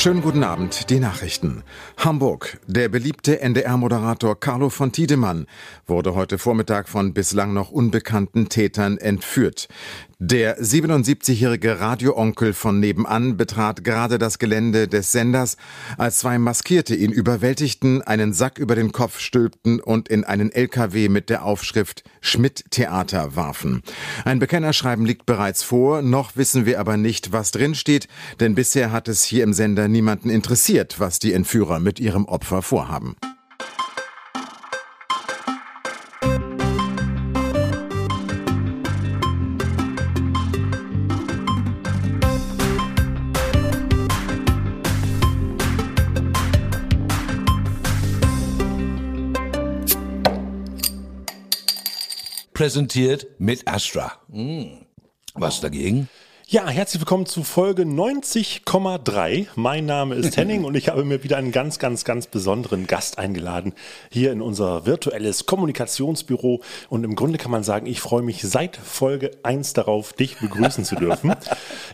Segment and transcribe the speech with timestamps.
[0.00, 1.62] Schönen guten Abend, die Nachrichten.
[1.98, 2.58] Hamburg.
[2.66, 5.46] Der beliebte NDR-Moderator Carlo von Tiedemann
[5.86, 9.68] wurde heute Vormittag von bislang noch unbekannten Tätern entführt.
[10.22, 15.56] Der 77-jährige Radioonkel von nebenan betrat gerade das Gelände des Senders,
[15.96, 21.08] als zwei Maskierte ihn überwältigten, einen Sack über den Kopf stülpten und in einen LKW
[21.08, 23.80] mit der Aufschrift Schmidt Theater warfen.
[24.26, 28.06] Ein Bekennerschreiben liegt bereits vor, noch wissen wir aber nicht, was drin steht,
[28.40, 32.62] denn bisher hat es hier im Sender niemanden interessiert, was die Entführer mit ihrem Opfer
[32.62, 33.16] vorhaben.
[52.60, 54.20] präsentiert mit Astra.
[54.30, 54.84] Hm.
[55.32, 56.10] Was dagegen?
[56.52, 59.46] Ja, herzlich willkommen zu Folge 90,3.
[59.54, 63.18] Mein Name ist Henning und ich habe mir wieder einen ganz, ganz, ganz besonderen Gast
[63.18, 63.72] eingeladen
[64.10, 66.60] hier in unser virtuelles Kommunikationsbüro.
[66.88, 70.84] Und im Grunde kann man sagen, ich freue mich seit Folge 1 darauf, dich begrüßen
[70.84, 71.36] zu dürfen.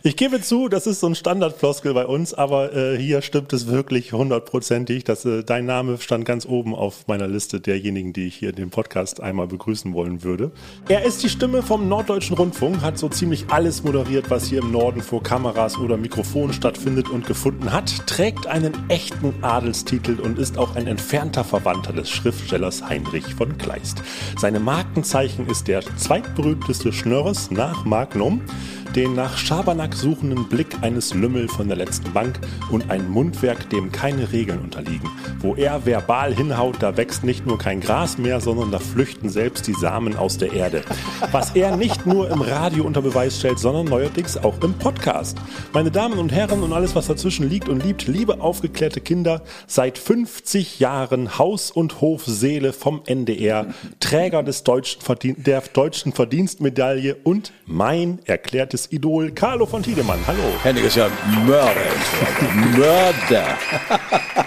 [0.01, 3.67] Ich gebe zu, das ist so ein Standardfloskel bei uns, aber äh, hier stimmt es
[3.67, 8.35] wirklich hundertprozentig, dass äh, dein Name stand ganz oben auf meiner Liste derjenigen, die ich
[8.35, 10.51] hier in dem Podcast einmal begrüßen wollen würde.
[10.87, 14.71] Er ist die Stimme vom Norddeutschen Rundfunk, hat so ziemlich alles moderiert, was hier im
[14.71, 20.57] Norden vor Kameras oder Mikrofonen stattfindet und gefunden hat, trägt einen echten Adelstitel und ist
[20.57, 24.01] auch ein entfernter Verwandter des Schriftstellers Heinrich von Kleist.
[24.37, 28.41] Seine Markenzeichen ist der zweitberühmteste Schnörres nach Magnum
[28.95, 32.39] den nach Schabernack suchenden Blick eines Lümmel von der letzten Bank
[32.71, 35.09] und ein Mundwerk, dem keine Regeln unterliegen.
[35.39, 39.67] Wo er verbal hinhaut, da wächst nicht nur kein Gras mehr, sondern da flüchten selbst
[39.67, 40.83] die Samen aus der Erde.
[41.31, 45.37] Was er nicht nur im Radio unter Beweis stellt, sondern neuerdings auch im Podcast.
[45.73, 49.97] Meine Damen und Herren und alles, was dazwischen liegt und liebt, liebe aufgeklärte Kinder, seit
[49.97, 53.67] 50 Jahren Haus- und Hofseele vom NDR,
[53.99, 55.01] Träger des deutschen
[55.37, 60.19] der deutschen Verdienstmedaille und mein erklärtes Idol Carlo von Tiedemann.
[60.27, 60.43] Hallo.
[60.63, 61.09] Henning ist ja
[61.45, 61.91] Mörder.
[62.75, 63.57] Mörder.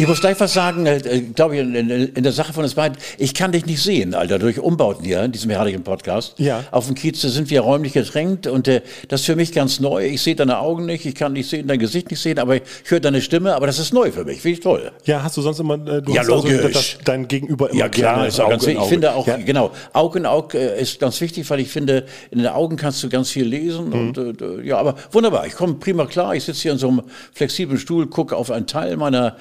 [0.00, 2.72] Ich muss gleich was sagen, äh, glaube ich, in, in, in, der Sache von uns
[2.72, 2.96] beiden.
[3.18, 6.38] Ich kann dich nicht sehen, Alter, durch Umbauten hier in diesem herrlichen Podcast.
[6.38, 6.64] Ja.
[6.70, 10.06] Auf dem Kiez sind wir räumlich gedrängt und äh, das ist für mich ganz neu.
[10.06, 12.62] Ich sehe deine Augen nicht, ich kann dich sehen, dein Gesicht nicht sehen, aber ich
[12.86, 14.40] höre deine Stimme, aber das ist neu für mich.
[14.40, 14.90] Finde ich toll.
[15.04, 16.64] Ja, hast du sonst immer, äh, du ja, hast logisch.
[16.64, 18.82] Also, dein Gegenüber immer ja, klar, ist auch ganz wichtig.
[18.82, 19.36] Ich finde auch, ja.
[19.36, 23.02] genau, Auge in Auge äh, ist ganz wichtig, weil ich finde, in den Augen kannst
[23.02, 23.92] du ganz viel lesen mhm.
[23.92, 25.46] und äh, ja, aber wunderbar.
[25.46, 26.34] Ich komme prima klar.
[26.34, 27.02] Ich sitze hier in so einem
[27.34, 29.36] flexiblen Stuhl, gucke auf einen Teil meiner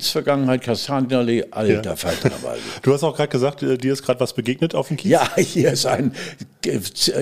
[0.00, 1.96] Kiez-Vergangenheit, Kastanienallee, alter ja.
[1.96, 2.30] Falter
[2.82, 5.10] Du hast auch gerade gesagt, äh, dir ist gerade was begegnet auf dem Kiez?
[5.10, 6.12] Ja, hier ist ein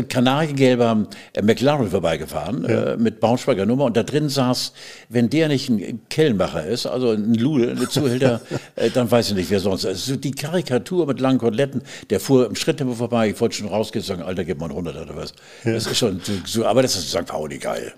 [0.09, 2.93] kanariengelber äh, McLaren vorbeigefahren ja.
[2.93, 4.73] äh, mit Braunschweiger Nummer und da drin saß,
[5.09, 8.41] wenn der nicht ein Kellenbacher ist, also ein Ludel, eine Zuhälter,
[8.77, 9.85] äh, dann weiß ich nicht, wer sonst.
[9.85, 14.03] Also die Karikatur mit langen Koteletten, der fuhr im Schritttempo vorbei, ich wollte schon rausgehen
[14.03, 15.35] und sagen, Alter, gib mal ein 100 oder was.
[15.65, 15.73] Ja.
[15.73, 17.27] Das ist schon so, aber das ist St.
[17.27, 17.93] Pauli geil.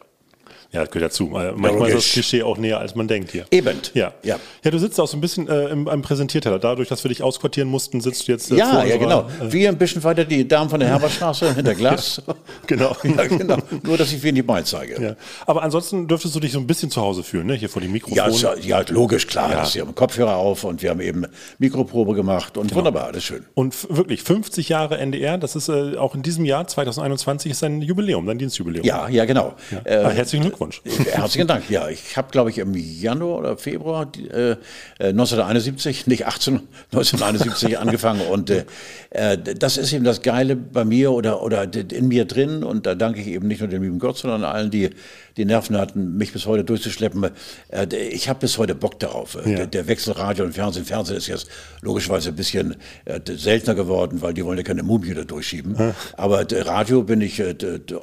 [0.72, 1.26] Ja, das gehört dazu.
[1.26, 3.44] Manchmal ist das Klischee auch näher, als man denkt hier.
[3.50, 3.76] Eben.
[3.92, 4.12] Ja.
[4.22, 6.60] Ja, ja du sitzt auch so ein bisschen äh, im, im Präsentierteller.
[6.60, 9.22] Dadurch, dass wir dich ausquartieren mussten, sitzt du jetzt äh, Ja, ja, genau.
[9.40, 12.22] Äh, Wie ein bisschen weiter die Damen von der Herberstraße hinter Glas.
[12.68, 12.96] genau.
[13.02, 13.56] ja, genau.
[13.82, 15.02] Nur, dass ich wenig mal zeige.
[15.02, 15.16] Ja.
[15.44, 17.54] Aber ansonsten dürftest du dich so ein bisschen zu Hause fühlen, ne?
[17.54, 18.16] hier vor dem Mikrofon.
[18.16, 19.50] Ja, ja logisch, klar.
[19.50, 19.74] Ja.
[19.74, 21.26] Wir haben Kopfhörer auf und wir haben eben
[21.58, 22.78] Mikroprobe gemacht und genau.
[22.78, 23.44] wunderbar, alles schön.
[23.54, 27.82] Und wirklich 50 Jahre NDR, das ist äh, auch in diesem Jahr, 2021, ist ein
[27.82, 28.84] Jubiläum, dein Dienstjubiläum.
[28.84, 29.54] Ja, ja, genau.
[29.72, 29.80] Ja.
[29.84, 30.59] Äh, ah, herzlichen Glückwunsch.
[30.60, 31.70] Herzlichen Herzlichen Dank.
[31.70, 34.56] Ja, ich habe, glaube ich, im Januar oder Februar äh,
[34.98, 36.60] 1971, äh, nicht 18,
[36.92, 38.20] 1971 angefangen.
[38.22, 38.64] Und äh,
[39.10, 42.62] äh, das ist eben das Geile bei mir oder, oder in mir drin.
[42.62, 44.90] Und da danke ich eben nicht nur dem lieben Gott, sondern allen, die
[45.36, 47.30] die Nerven hatten, mich bis heute durchzuschleppen.
[47.68, 49.34] Äh, ich habe bis heute Bock darauf.
[49.34, 49.56] Ja.
[49.56, 50.84] Der, der, Wechsel Radio und Fernsehen.
[50.84, 51.48] Fernsehen ist jetzt
[51.80, 52.76] logischerweise ein bisschen
[53.06, 55.76] äh, seltener geworden, weil die wollen ja keine Mumie da durchschieben.
[55.78, 55.94] Ja.
[56.16, 57.54] Aber Radio bin ich äh,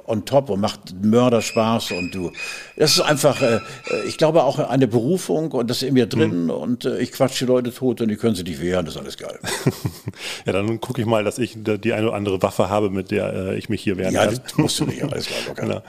[0.05, 2.31] on top und macht Mörderspaß und du.
[2.77, 3.59] Das ist einfach, äh,
[4.07, 6.49] ich glaube auch eine Berufung und das ist in mir drin mhm.
[6.51, 8.85] und äh, ich quatsche die Leute tot und die können sich nicht wehren.
[8.85, 9.39] Das ist alles geil.
[10.45, 13.33] ja, dann gucke ich mal, dass ich die eine oder andere Waffe habe, mit der
[13.33, 14.35] äh, ich mich hier wehren ja, kann.
[14.35, 15.01] Ja, das musst du nicht.
[15.07, 15.81] Alles klar, locker.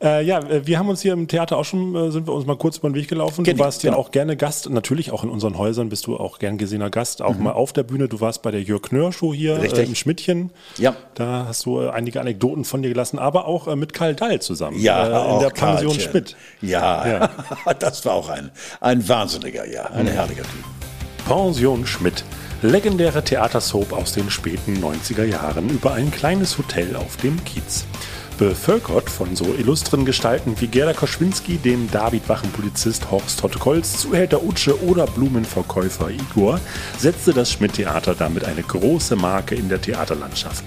[0.00, 0.20] Genau.
[0.20, 2.78] ja, wir haben uns hier im Theater auch schon, äh, sind wir uns mal kurz
[2.78, 3.44] über den Weg gelaufen.
[3.44, 4.02] Du warst ja genau.
[4.02, 7.34] auch gerne Gast, natürlich auch in unseren Häusern bist du auch gern gesehener Gast, auch
[7.34, 7.44] mhm.
[7.44, 8.08] mal auf der Bühne.
[8.08, 10.50] Du warst bei der Jörg Knör Show hier äh, im Schmidtchen.
[10.78, 10.94] Ja.
[11.14, 14.40] Da hast du äh, einige Anekdoten von dir gelassen, aber auch äh, mit Karl Dall
[14.40, 14.78] zusammen.
[14.78, 16.05] Ja, äh, in der Pension Karlchen.
[16.10, 16.36] Schmidt.
[16.60, 17.30] Ja, ja.
[17.78, 18.50] das war auch ein,
[18.80, 20.10] ein wahnsinniger, ja, ein mhm.
[20.10, 20.64] herrlicher Typ.
[21.26, 22.24] Pension Schmidt.
[22.62, 27.84] Legendäre Theatersoap aus den späten 90er Jahren über ein kleines Hotel auf dem Kiez.
[28.38, 35.06] Bevölkert von so illustren Gestalten wie Gerda Koschwinski, dem David-Wachen-Polizist Horst Tottekolz, Zuhälter Utsche oder
[35.06, 36.60] Blumenverkäufer Igor,
[36.98, 40.64] setzte das Schmidt-Theater damit eine große Marke in der Theaterlandschaft.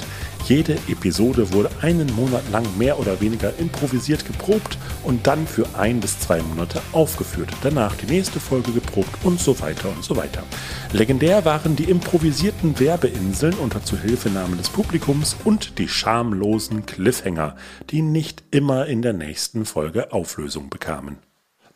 [0.50, 6.00] Jede Episode wurde einen Monat lang mehr oder weniger improvisiert geprobt und dann für ein
[6.00, 7.52] bis zwei Monate aufgeführt.
[7.62, 10.42] Danach die nächste Folge geprobt und so weiter und so weiter.
[10.92, 17.56] Legendär waren die improvisierten Werbeinseln unter Zuhilfenahme des Publikums und die schamlosen Cliffhanger,
[17.92, 21.29] die nicht immer in der nächsten Folge Auflösung bekamen.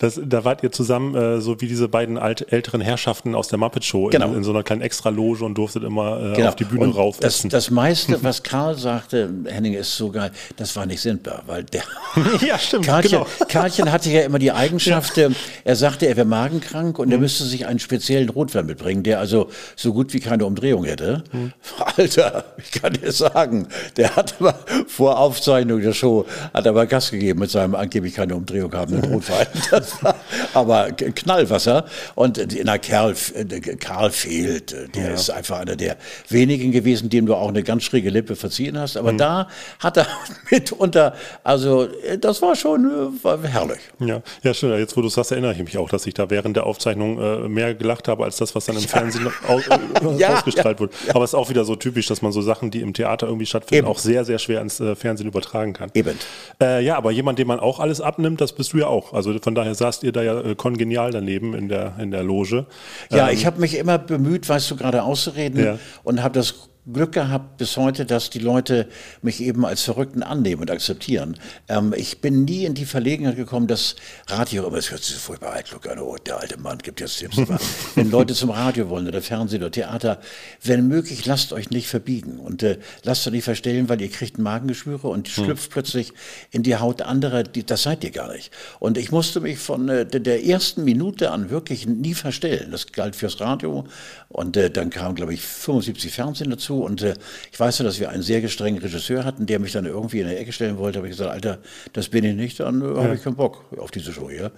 [0.03, 3.57] Das, da wart ihr zusammen, äh, so wie diese beiden alt, älteren Herrschaften aus der
[3.57, 4.27] Muppet Show, Genau.
[4.31, 6.49] in, in so einer kleinen Extraloge und durftet immer äh, Genau.
[6.49, 7.19] auf die Bühne Und rauf.
[7.21, 7.49] Das, essen.
[7.49, 11.83] das meiste, was Karl sagte, Henning ist so geil, das war nicht sindbar, weil der
[12.45, 13.27] ja, stimmt, Karlchen, genau.
[13.47, 15.29] Karlchen hatte ja immer die Eigenschaft, äh,
[15.63, 17.03] er sagte, er wäre magenkrank Mhm.
[17.05, 20.83] und er müsste sich einen speziellen Rotwein mitbringen, der also so gut wie keine Umdrehung
[20.83, 21.23] hätte.
[21.31, 21.53] Mhm.
[21.95, 24.55] Alter, ich kann dir sagen, der hat aber
[24.87, 29.47] vor Aufzeichnung der Show, hat aber Gas gegeben mit seinem angeblich keine Umdrehung habenden Rotwein.
[29.71, 29.92] Das
[30.53, 31.85] aber Knallwasser.
[32.15, 33.45] Und na, Kerl, äh,
[33.77, 34.73] Karl fehlt.
[34.73, 35.97] äh, Der ist einfach einer der
[36.29, 38.95] wenigen gewesen, dem du auch eine ganz schräge Lippe verziehen hast.
[38.95, 38.99] Mhm.
[38.99, 39.47] Aber da
[39.79, 40.07] hat er
[40.51, 41.13] mitunter,
[41.43, 43.79] also äh, das war schon war herrlich.
[43.99, 44.77] Ja, ja, stimmt.
[44.79, 47.47] Jetzt, wo du sagst, erinnere ich mich auch, dass ich da während der Aufzeichnung äh,
[47.49, 50.93] mehr gelacht habe, als das, was dann im Fernsehen au äh, Ja, ausgestrahlt wurde.
[51.09, 53.45] Aber es ist auch wieder so typisch, dass man so Sachen, die im Theater irgendwie
[53.45, 53.87] stattfinden, Eben.
[53.87, 55.89] auch sehr, sehr schwer ins äh, Fernsehen übertragen kann.
[55.93, 56.17] Eben.
[56.59, 59.13] Ja, aber jemand, dem man auch alles abnimmt, das bist du ja auch.
[59.13, 62.65] Also von daher saßt ihr da ja äh, kongenial daneben in der, in der Loge.
[63.11, 65.77] Ja, Ähm, ich habe mich immer bemüht, weißt du, gerade auszureden Ja.
[66.03, 68.89] und habe das Glück gehabt bis heute, dass die Leute
[69.21, 71.37] mich eben als Verrückten annehmen und akzeptieren.
[71.69, 73.95] Ähm, ich bin nie in die Verlegenheit gekommen, dass
[74.27, 77.19] Radio immer, es hört sich so furchtbar altklug an, oh, der alte Mann gibt jetzt
[77.19, 77.37] Tipps.
[77.95, 80.19] Wenn Leute zum Radio wollen oder Fernsehen oder Theater,
[80.61, 84.37] wenn möglich, lasst euch nicht verbiegen und äh, lasst euch nicht verstellen, weil ihr kriegt
[84.37, 86.11] Magengeschwüre und schlüpft plötzlich
[86.51, 88.51] in die Haut anderer, die, das seid ihr gar nicht.
[88.79, 92.71] Und ich musste mich von äh, der- der ersten Minute an wirklich nie verstellen.
[92.71, 93.85] Das galt fürs Radio
[94.29, 97.15] und äh, dann kam, glaube ich, 75 Fernsehen dazu und äh,
[97.51, 100.27] ich weiß ja, dass wir einen sehr gestrengen Regisseur hatten, der mich dann irgendwie in
[100.27, 100.99] der Ecke stellen wollte.
[100.99, 101.59] habe ich gesagt, Alter,
[101.93, 104.51] das bin ich nicht, dann äh, habe ich keinen Bock auf diese Show hier.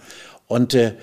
[0.47, 0.93] Und äh,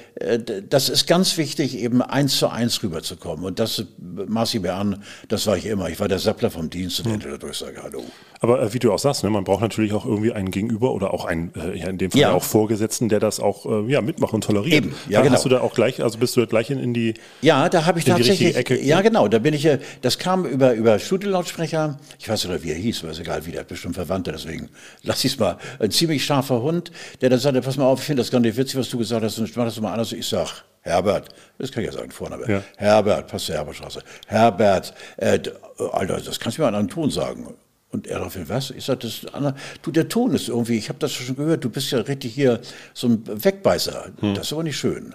[0.70, 3.44] das ist ganz wichtig, eben eins zu eins rüberzukommen.
[3.44, 3.84] Und das äh,
[4.28, 5.88] maß ich mir an, das war ich immer.
[5.90, 8.04] Ich war der Sappler vom Dienst und hätte der Durchsage, hallo.
[8.38, 11.12] Aber äh, wie du auch sagst, ne, man braucht natürlich auch irgendwie einen Gegenüber oder
[11.12, 12.32] auch einen, äh, ja, in dem Fall Ja.
[12.32, 14.74] auch Vorgesetzten, der das auch äh, ja, mitmacht und toleriert.
[14.74, 15.42] Eben, ja, Hast genau.
[15.42, 17.14] du da auch gleich, also bist du da gleich in, in die.
[17.40, 18.54] Ja, da habe ich tatsächlich.
[18.56, 18.80] richtige Ecke.
[18.84, 19.26] Ja, genau.
[19.26, 19.64] Da bin ich.
[19.66, 21.98] äh, Das kam über über Studiolautsprecher.
[22.20, 24.30] Ich weiß nicht, wie er hieß, aber ist egal, wie der hat bestimmt Verwandte.
[24.30, 24.68] Deswegen
[25.02, 25.58] lass ich es mal.
[25.80, 28.56] Ein ziemlich scharfer Hund, der dann sagte: Pass mal auf, ich finde das gar nicht
[28.56, 29.31] witzig, was du gesagt hast.
[29.38, 30.12] Und mach das mal anders.
[30.12, 30.64] Ich sag.
[30.84, 32.44] Herbert, das kann ich ja sagen, Vorname.
[32.50, 32.62] Ja.
[32.76, 34.02] Herbert, passt zur Herbertstraße.
[34.26, 35.52] Herbert, äh, d-
[35.92, 37.54] Alter, das kannst du mir an einem Ton sagen.
[37.92, 38.70] Und er daraufhin, was?
[38.70, 41.70] Ich sagte, das, Anna, du, der Ton ist irgendwie, ich habe das schon gehört, du
[41.70, 42.58] bist ja richtig hier
[42.94, 44.06] so ein Wegbeißer.
[44.34, 45.14] Das ist aber nicht schön.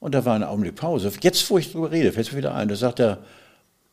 [0.00, 1.12] Und da war eine Augenblick Pause.
[1.20, 3.18] Jetzt, wo ich drüber rede, fällt mir wieder ein, da sagt er,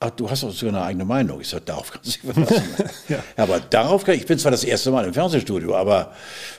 [0.01, 1.41] ach, du hast doch sogar eine eigene Meinung.
[1.41, 2.63] Ich sage, darauf kannst du dich verlassen.
[3.09, 3.21] ja.
[3.35, 6.13] Aber darauf kann ich, ich bin zwar das erste Mal im Fernsehstudio, aber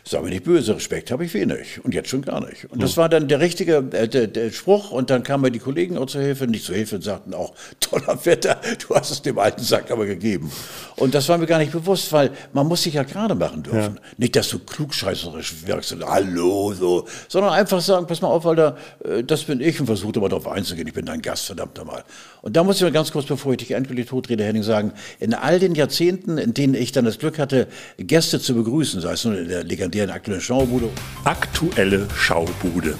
[0.04, 1.82] sag mir nicht böse, Respekt habe ich wenig.
[1.82, 2.66] Und jetzt schon gar nicht.
[2.66, 4.90] Und das war dann der richtige äh, der, der Spruch.
[4.90, 7.54] Und dann kamen mir die Kollegen auch zur Hilfe, nicht zur Hilfe, und sagten auch,
[7.80, 10.52] toller Wetter, du hast es dem alten Sack aber gegeben.
[10.96, 13.98] Und das war mir gar nicht bewusst, weil man muss sich ja gerade machen dürfen.
[14.18, 18.76] Nicht, dass du klugscheißerisch wirkst und hallo, so, sondern einfach sagen, pass mal auf, Alter,
[19.02, 22.04] äh, das bin ich und versuch aber darauf einzugehen, ich bin dein Gast, verdammt nochmal.
[22.42, 25.34] Und da muss ich mal ganz kurz, bevor ich dich endgültig totrede, Henning, sagen, in
[25.34, 27.66] all den Jahrzehnten, in denen ich dann das Glück hatte,
[27.98, 30.88] Gäste zu begrüßen, sei es nun in der legendären aktuellen Schaubude
[31.24, 32.96] Aktuelle Schaubude.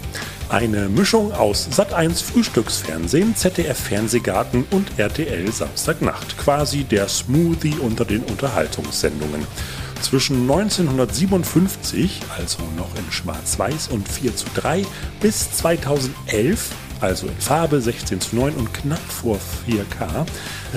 [0.51, 6.37] Eine Mischung aus Sat1 Frühstücksfernsehen, ZDF Fernsehgarten und RTL Samstagnacht.
[6.37, 9.47] Quasi der Smoothie unter den Unterhaltungssendungen.
[10.03, 14.85] Zwischen 1957, also noch in Schwarz-Weiß und 4 zu 3,
[15.21, 16.71] bis 2011,
[17.01, 20.27] also in Farbe 16 zu 9 und knapp vor 4K,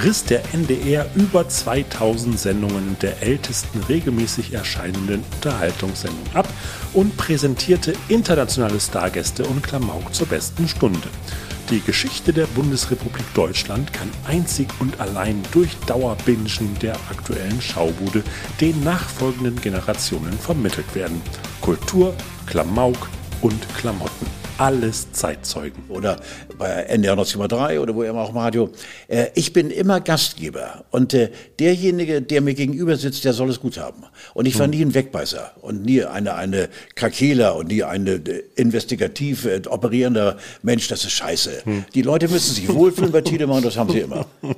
[0.03, 6.47] riss der NDR über 2000 Sendungen der ältesten regelmäßig erscheinenden Unterhaltungssendung ab
[6.93, 11.09] und präsentierte internationale Stargäste und Klamauk zur besten Stunde.
[11.69, 18.21] Die Geschichte der Bundesrepublik Deutschland kann einzig und allein durch Dauerbingen der aktuellen Schaubude
[18.59, 21.21] den nachfolgenden Generationen vermittelt werden.
[21.61, 22.13] Kultur,
[22.47, 23.09] Klamauk
[23.41, 24.42] und Klamotten.
[24.63, 25.83] Alles Zeitzeugen.
[25.89, 26.21] oder
[26.57, 28.69] bei NDR 90,3 oder wo immer auch im Radio.
[29.09, 33.59] Äh, ich bin immer Gastgeber und äh, derjenige, der mir gegenüber sitzt, der soll es
[33.59, 34.03] gut haben.
[34.33, 38.19] Und ich war nie ein Wegbeißer und nie eine, eine Krakela und nie ein äh,
[38.55, 41.63] investigativ äh, operierender Mensch, das ist scheiße.
[41.93, 44.25] Die Leute müssen sich wohlfühlen bei Tiedemann, das haben sie immer.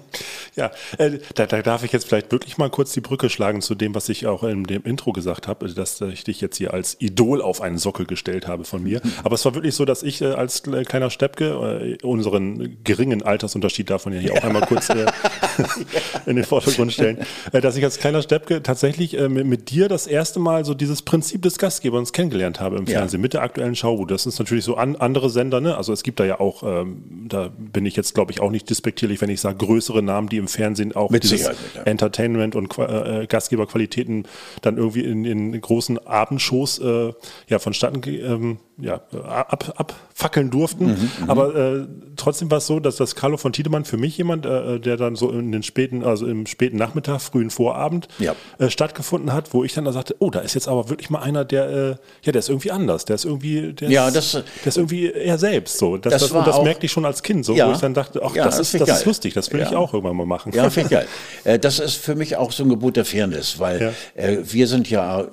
[0.56, 3.76] Ja, äh, da, da, darf ich jetzt vielleicht wirklich mal kurz die Brücke schlagen zu
[3.76, 6.96] dem, was ich auch in dem Intro gesagt habe, dass ich dich jetzt hier als
[7.00, 9.02] Idol auf einen Sockel gestellt habe von mir.
[9.26, 13.90] Aber es war wirklich so, dass ich äh, als kleiner Steppke, äh, unseren geringen Altersunterschied
[14.06, 15.06] man ja hier auch einmal kurz äh,
[16.26, 17.20] in den Vordergrund stellen,
[17.52, 20.74] äh, dass ich als kleiner Steppke tatsächlich äh, mit, mit, dir das erste Mal so
[20.74, 23.22] dieses Prinzip des Gastgebers kennengelernt habe im Fernsehen ja.
[23.22, 24.06] mit der aktuellen Schau.
[24.06, 25.78] Das ist natürlich so an, andere Sender, ne?
[25.78, 28.70] Also es gibt da ja auch, ähm, da bin ich jetzt glaube ich auch nicht
[28.70, 31.54] despektierlich, wenn ich sage größere Namen, die im Fernsehen auch Mit dieses ja.
[31.86, 34.28] Entertainment und äh, Gastgeberqualitäten
[34.62, 37.14] dann irgendwie in, in großen Abendshows äh,
[37.48, 40.86] ja, vonstatten ähm, ja, ab, abfackeln durften.
[40.86, 44.18] Mhm, mhm, Aber äh, trotzdem war es so, dass das Carlo von Tiedemann für mich
[44.18, 48.34] jemand, äh, der dann so in den späten, also im späten Nachmittag, frühen Vorabend ja.
[48.58, 51.20] äh, stattgefunden hat, wo ich dann da sagte, oh, da ist jetzt aber wirklich mal
[51.20, 54.32] einer, der, äh, ja, der ist irgendwie anders, der ist irgendwie, der, ja, ist, das,
[54.32, 55.98] der ist irgendwie er selbst so.
[55.98, 57.94] Das, das, das, und das merkte ich schon als Kind, so, ja, wo ich dann
[57.94, 60.54] dachte, ach, das, ist, das ist lustig, das will ich auch irgendwann mal machen.
[60.54, 61.08] Ja, finde ich geil.
[61.44, 64.90] Äh, das ist für mich auch so ein Gebot der Fairness, weil äh, wir sind
[64.90, 65.26] ja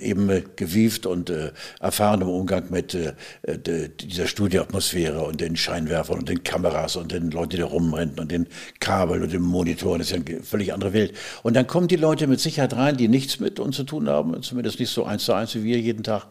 [0.00, 1.30] eben gewieft und
[1.80, 2.96] erfahren im Umgang mit
[3.46, 8.30] dieser Studioatmosphäre und den Scheinwerfern und den Kameras und den Leuten, die da rumrennen und
[8.30, 8.46] den
[8.78, 9.98] Kabel und den Monitoren.
[9.98, 11.14] Das ist ja eine völlig andere Welt.
[11.42, 14.42] Und dann kommen die Leute mit Sicherheit rein, die nichts mit uns zu tun haben,
[14.42, 16.26] zumindest nicht so eins zu eins wie wir jeden Tag,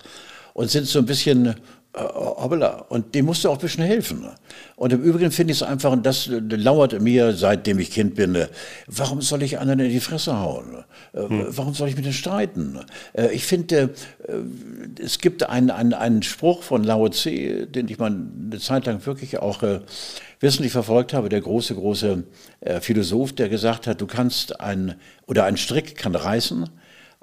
[0.53, 1.55] und sind so ein bisschen
[1.95, 2.85] hoppala.
[2.89, 4.27] Und dem musst du auch ein bisschen helfen.
[4.75, 8.45] Und im Übrigen finde ich es einfach, und das lauert mir, seitdem ich Kind bin,
[8.87, 10.83] warum soll ich anderen in die Fresse hauen?
[11.13, 11.45] Äh, hm.
[11.49, 12.79] Warum soll ich mit denen streiten?
[13.13, 13.93] Äh, ich finde,
[15.01, 19.05] es gibt einen, einen, einen Spruch von Lao Tse, den ich mal eine Zeit lang
[19.05, 19.63] wirklich auch
[20.39, 22.23] wissentlich verfolgt habe, der große, große
[22.81, 26.69] Philosoph, der gesagt hat, du kannst ein, oder ein Strick kann reißen,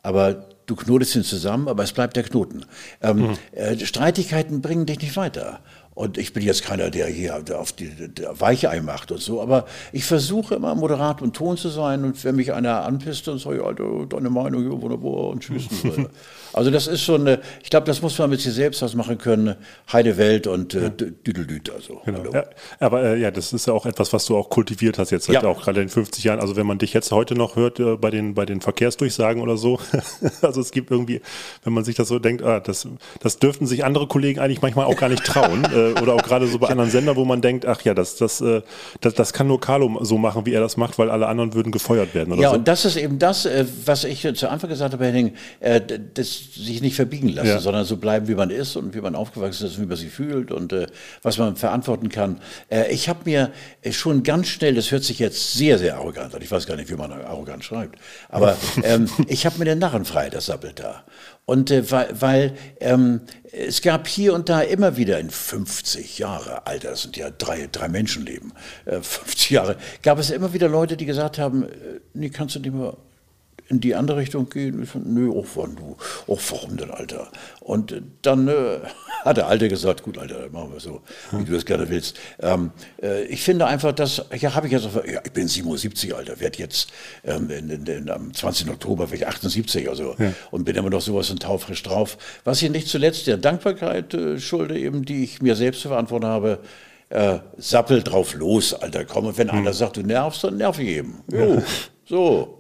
[0.03, 2.65] aber du knotest ihn zusammen, aber es bleibt der Knoten.
[3.03, 3.39] Ähm, mhm.
[3.53, 5.61] äh, Streitigkeiten bringen dich nicht weiter.
[5.97, 9.65] Und ich bin jetzt keiner, der hier auf die der Weichei macht und so, aber
[9.93, 13.57] ich versuche immer moderat und Ton zu sein und wenn mich einer anpisst, dann sage
[13.57, 15.65] ich, Alter, deine Meinung, ja, wunderbar und tschüss.
[16.53, 17.27] also das ist schon,
[17.63, 19.55] ich glaube, das muss man mit sich selbst ausmachen können,
[19.91, 21.71] Heide Welt und äh, Düdeldüt.
[21.71, 22.31] Also, genau.
[22.31, 22.45] ja,
[22.79, 25.43] aber äh, ja, das ist ja auch etwas, was du auch kultiviert hast jetzt ja.
[25.45, 26.41] auch gerade in 50 Jahren.
[26.41, 29.57] Also wenn man dich jetzt heute noch hört äh, bei, den, bei den Verkehrsdurchsagen oder
[29.57, 29.81] so,
[30.43, 31.23] also es gibt irgendwie,
[31.65, 32.87] wenn man sich das so denkt, ah, das,
[33.21, 35.67] das dürften sich andere Kollegen eigentlich manchmal auch gar nicht trauen.
[35.95, 38.41] Äh, oder auch gerade so bei anderen Sendern, wo man denkt, ach ja, das, das,
[38.41, 38.63] äh,
[39.01, 41.73] das, das kann nur Carlo so machen, wie er das macht, weil alle anderen würden
[41.73, 42.39] gefeuert werden.
[42.41, 42.57] ja, so.
[42.57, 45.35] und das ist eben das, äh, was ich zu Anfang gesagt habe, Henning,
[46.15, 47.61] das sich nicht verbiegen lassen, ja.
[47.61, 50.11] sondern so bleiben, wie man ist und wie man aufgewachsen ist und wie man sich
[50.11, 50.75] fühlt und
[51.23, 52.41] was man verantworten kann.
[52.91, 53.51] Ich habe mir
[53.91, 56.91] schon ganz schnell, das hört sich jetzt sehr, sehr arrogant an, ich weiß gar nicht,
[56.91, 61.05] wie man arrogant schreibt, aber ähm, ich habe mir den Narren frei, das sappelt da.
[61.47, 63.21] Und äh, weil, weil ähm,
[63.53, 67.69] es gab hier und da immer wieder in 50 Jahre, Alter, das sind ja drei,
[67.71, 68.53] drei Menschenleben,
[68.85, 72.61] äh, 50 Jahre, gab es immer wieder Leute, die gesagt haben, äh, nee, kannst du
[72.61, 72.97] nicht mehr
[73.69, 74.83] in die andere Richtung gehen?
[74.83, 75.97] Ich fand, nö, auch wann du,
[76.27, 77.31] auch warum denn, Alter?
[77.61, 78.79] Und dann äh,
[79.25, 82.17] hat der Alte gesagt, gut, Alter, machen wir so, wie du das gerne willst.
[82.41, 82.71] Ähm,
[83.03, 86.59] äh, ich finde einfach, dass, ja, habe ich jetzt, ja, ich bin 77, Alter, werde
[86.59, 86.93] jetzt
[87.25, 88.71] ähm, in, in, in, am 20.
[88.71, 90.33] Oktober werde ich 78, also ja.
[90.51, 92.19] und bin immer noch sowas und taufrisch drauf.
[92.45, 96.27] Was ich nicht zuletzt der Dankbarkeit äh, schulde, eben, die ich mir selbst zu verantworten
[96.27, 96.61] habe,
[97.09, 99.27] äh, sappel drauf los, Alter, komm.
[99.27, 99.59] Und wenn hm.
[99.59, 101.23] einer sagt, du nervst, dann nerv ich eben.
[101.31, 101.63] Jo,
[102.05, 102.56] so.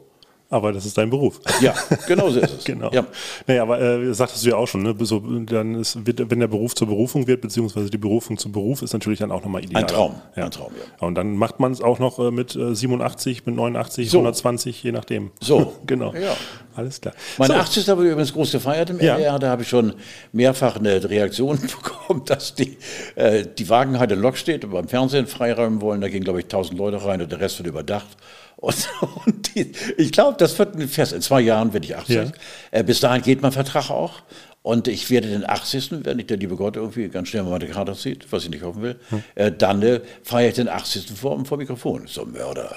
[0.48, 1.40] Aber das ist dein Beruf.
[1.60, 1.74] Ja,
[2.06, 2.64] genau so ist es.
[2.64, 2.90] genau.
[2.92, 3.04] Ja.
[3.48, 4.94] Naja, aber äh, sagtest du ja auch schon, ne?
[5.00, 8.82] so, dann ist, wird, wenn der Beruf zur Berufung wird, beziehungsweise die Berufung zum Beruf,
[8.82, 9.82] ist natürlich dann auch nochmal ideal.
[9.82, 10.14] Ein Traum.
[10.36, 10.44] Ja.
[10.44, 11.06] Ein Traum, ja.
[11.06, 14.18] Und dann macht man es auch noch äh, mit äh, 87, mit 89, so.
[14.18, 15.32] 120, je nachdem.
[15.40, 15.74] So.
[15.86, 16.14] genau.
[16.14, 16.36] Ja.
[16.76, 17.14] Alles klar.
[17.38, 17.54] Mein so.
[17.54, 17.88] 80.
[17.88, 19.14] habe ich übrigens groß gefeiert im ja.
[19.14, 19.38] NDR.
[19.40, 19.94] Da habe ich schon
[20.32, 22.76] mehrfach eine Reaktion bekommen, dass die,
[23.16, 26.00] äh, die Wagenheide Lok steht und beim Fernsehen freiräumen wollen.
[26.00, 28.16] Da gehen, glaube ich, 1000 Leute rein und der Rest wird überdacht.
[28.56, 28.88] Und,
[29.26, 31.12] und die, ich glaube, das wird ein Fest.
[31.12, 32.16] In zwei Jahren werde ich 80.
[32.16, 32.32] Ja.
[32.70, 34.22] Äh, bis dahin geht mein Vertrag auch.
[34.62, 37.68] Und ich werde den 80., wenn nicht der liebe Gott irgendwie ganz schnell mal meine
[37.68, 39.22] Karte zieht, was ich nicht hoffen will, hm.
[39.36, 41.12] äh, dann äh, feiere ich den 80.
[41.12, 42.08] vor, vor Mikrofon.
[42.08, 42.74] So ein Mörder.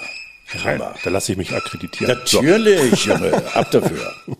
[0.64, 0.94] Hammer.
[1.02, 2.16] Da lasse ich mich akkreditieren.
[2.16, 3.10] Natürlich, so.
[3.10, 4.12] Junge, ab dafür.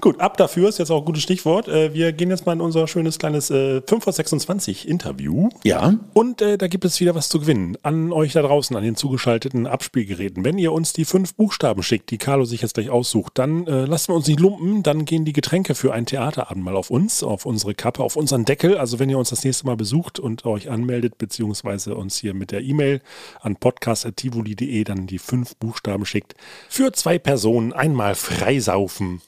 [0.00, 1.68] Gut, ab dafür ist jetzt auch ein gutes Stichwort.
[1.68, 5.48] Äh, wir gehen jetzt mal in unser schönes kleines 5 vor 26 Interview.
[5.64, 5.94] Ja.
[6.14, 7.76] Und äh, da gibt es wieder was zu gewinnen.
[7.82, 10.44] An euch da draußen, an den zugeschalteten Abspielgeräten.
[10.44, 13.84] Wenn ihr uns die fünf Buchstaben schickt, die Carlo sich jetzt gleich aussucht, dann äh,
[13.84, 14.82] lassen wir uns nicht lumpen.
[14.82, 18.44] Dann gehen die Getränke für ein Theaterabend mal auf uns, auf unsere Kappe, auf unseren
[18.44, 18.76] Deckel.
[18.78, 22.50] Also wenn ihr uns das nächste Mal besucht und euch anmeldet, beziehungsweise uns hier mit
[22.50, 23.00] der E-Mail
[23.40, 26.34] an podcast.tivoli.de dann die fünf Buchstaben schickt,
[26.68, 29.22] für zwei Personen einmal freisaufen.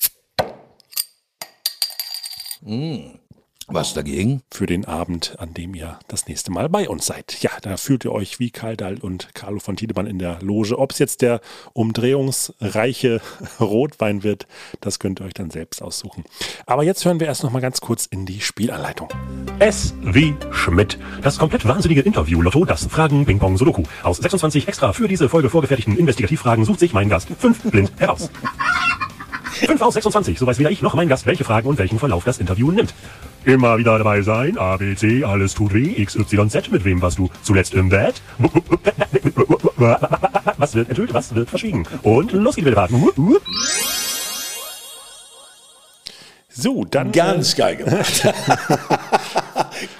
[2.62, 3.18] Mm.
[3.70, 4.40] Was dagegen?
[4.50, 7.42] Für den Abend, an dem ihr das nächste Mal bei uns seid.
[7.42, 10.78] Ja, da fühlt ihr euch wie Karl Dahl und Carlo von Tiedemann in der Loge.
[10.78, 11.42] Ob es jetzt der
[11.74, 13.20] umdrehungsreiche
[13.60, 14.46] Rotwein wird,
[14.80, 16.24] das könnt ihr euch dann selbst aussuchen.
[16.64, 19.10] Aber jetzt hören wir erst noch mal ganz kurz in die Spielanleitung.
[19.58, 20.98] S wie Schmidt.
[21.20, 23.82] Das komplett wahnsinnige Interview-Lotto, das Fragen Ping Pong Sudoku.
[24.02, 28.30] Aus 26 extra für diese Folge vorgefertigten Investigativfragen sucht sich mein Gast fünf blind heraus.
[29.66, 32.24] 5 aus 26, so weiß weder ich noch mein Gast, welche Fragen und welchen Verlauf
[32.24, 32.94] das Interview nimmt.
[33.44, 37.00] Immer wieder dabei sein, A, B, C, alles tut weh, X, Y, Z, mit wem
[37.00, 38.20] warst du zuletzt im Bett?
[40.56, 41.86] Was wird enthüllt, was wird verschwiegen?
[42.02, 43.02] Und los geht's, Fahrten.
[46.48, 47.12] So, dann.
[47.12, 48.28] Ganz geil gemacht.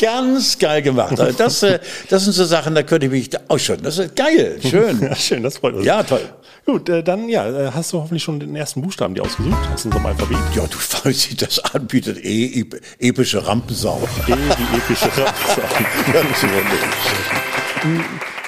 [0.00, 1.14] Ganz geil gemacht.
[1.38, 3.84] Das, äh, das sind so Sachen, da könnte ich mich ausschütten.
[3.84, 5.00] Das ist geil, schön.
[5.08, 5.84] Ja, schön, das freut uns.
[5.86, 6.20] Ja, toll.
[6.66, 9.56] Gut, äh, dann ja, äh, hast du hoffentlich schon den ersten Buchstaben dir ausgesucht?
[9.72, 10.36] Hast du so mal Alphabet?
[10.54, 10.76] Ja, du
[11.08, 12.22] weißt, wie das anbietet.
[12.24, 14.06] E, ep- epische Rampensau.
[14.28, 15.62] E, die epische Rampensau.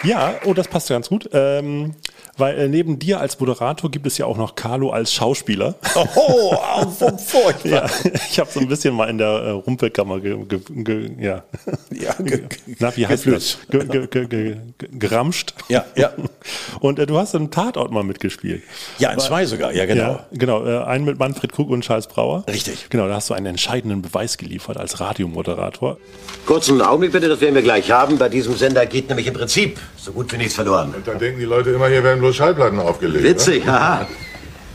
[0.02, 1.28] Ja, oh, das passt ganz gut.
[1.32, 1.94] Ähm,
[2.40, 5.74] weil äh, neben dir als Moderator gibt es ja auch noch Carlo als Schauspieler.
[5.94, 7.70] Oh, oh, furchtbar.
[7.70, 7.86] Ja,
[8.30, 11.44] ich habe so ein bisschen mal in der äh, Rumpelkammer ge, ge, ge, ja.
[11.92, 12.44] Ja, ge-
[12.78, 13.58] Na, wie heißt das?
[13.70, 14.10] Ge, geflützt.
[14.10, 15.54] ge, ge, ge, ge, geramscht.
[15.68, 16.12] Ja, ja.
[16.80, 18.62] Und äh, du hast im Tatort mal mitgespielt.
[18.98, 20.02] Ja, in zwei sogar, ja, genau.
[20.02, 20.64] Ja, genau.
[20.66, 22.44] Äh, einen mit Manfred Krug und Charles Brauer.
[22.48, 22.86] Richtig.
[22.90, 25.98] Genau, da hast du einen entscheidenden Beweis geliefert als Radiomoderator.
[26.46, 28.18] Kurzen Augenblick bitte, das werden wir gleich haben.
[28.18, 30.94] Bei diesem Sender geht nämlich im Prinzip so gut wie nichts verloren.
[31.04, 33.24] Da denken die Leute immer, hier werden bloß Schallplatten aufgelegt.
[33.24, 34.06] Witzig, haha.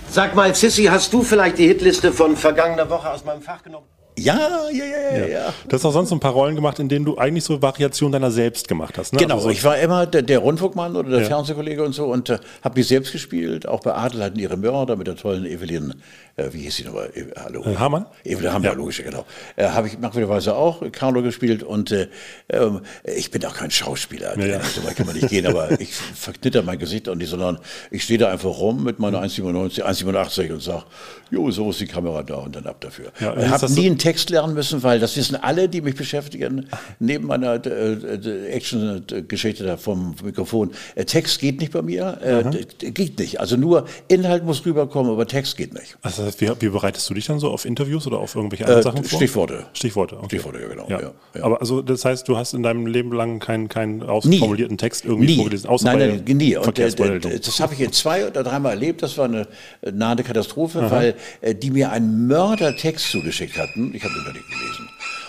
[0.10, 3.88] Sag mal, Sissy, hast du vielleicht die Hitliste von vergangener Woche aus meinem Fach genommen?
[4.18, 4.40] Ja,
[4.72, 5.28] ja, ja, ja.
[5.28, 5.54] ja.
[5.68, 8.14] Du hast auch sonst so ein paar Rollen gemacht, in denen du eigentlich so Variationen
[8.14, 9.12] deiner selbst gemacht hast.
[9.12, 9.20] Ne?
[9.20, 11.26] Genau, Also so, ich war immer der, der Rundfunkmann oder der Ja.
[11.26, 13.68] Fernsehkollege und so und äh, habe mich selbst gespielt.
[13.68, 15.96] Auch bei Adel hatten ihre Mörder mit der tollen Evelyn,
[16.38, 17.10] äh, wie hieß sie nochmal?
[17.16, 17.64] E Hallo.
[17.64, 18.06] Äh, Hamann?
[18.24, 18.74] Evelyn Hamann, Ja.
[18.74, 19.26] logisch, genau.
[19.56, 22.08] Äh, habe ich merkwürdigerweise auch Carlo gespielt und äh,
[22.50, 24.38] ähm, ich bin auch kein Schauspieler.
[24.40, 24.62] Ja, ja.
[24.64, 27.60] So weit kann man nicht gehen, aber ich verknitter mein Gesicht auch nicht, sondern
[27.92, 30.84] ich stehe da einfach rum mit meiner 1,97, 1,87 und sage,
[31.32, 33.12] jo, so ist die Kamera da und dann ab dafür.
[33.20, 35.82] Ja, ich habe das so- nie einen Text lernen müssen, weil das wissen alle, die
[35.82, 36.68] mich beschäftigen,
[37.00, 40.72] neben meiner äh, äh, Action-Geschichte da vom Mikrofon.
[40.96, 43.40] Äh, Text geht nicht bei mir, äh, geht nicht.
[43.40, 45.98] Also nur Inhalt muss rüberkommen, aber Text geht nicht.
[46.02, 48.68] also heißt, wie, wie bereitest du dich dann so auf Interviews oder auf irgendwelche Äh,
[48.68, 49.18] anderen Sachen vor?
[49.20, 49.66] Stichworte.
[49.74, 50.26] Stichworte, okay.
[50.28, 50.88] Stichworte, ja, genau.
[50.90, 51.02] Ja.
[51.02, 51.44] Ja, ja.
[51.44, 54.06] Aber also das heißt, du hast in deinem Leben lang keinen, keinen Nie.
[54.06, 55.36] ausformulierten Text irgendwie nie.
[55.36, 56.58] vorgelesen, außer nein, bei nein, nie.
[56.58, 59.02] Und äh, äh, das habe ich jetzt zwei oder dreimal erlebt.
[59.02, 59.48] Das war eine
[59.82, 63.94] äh, nahe Katastrophe, weil äh, die mir einen Mördertext zugeschickt hatten.
[63.94, 64.85] Ich habe den gar nicht gelesen.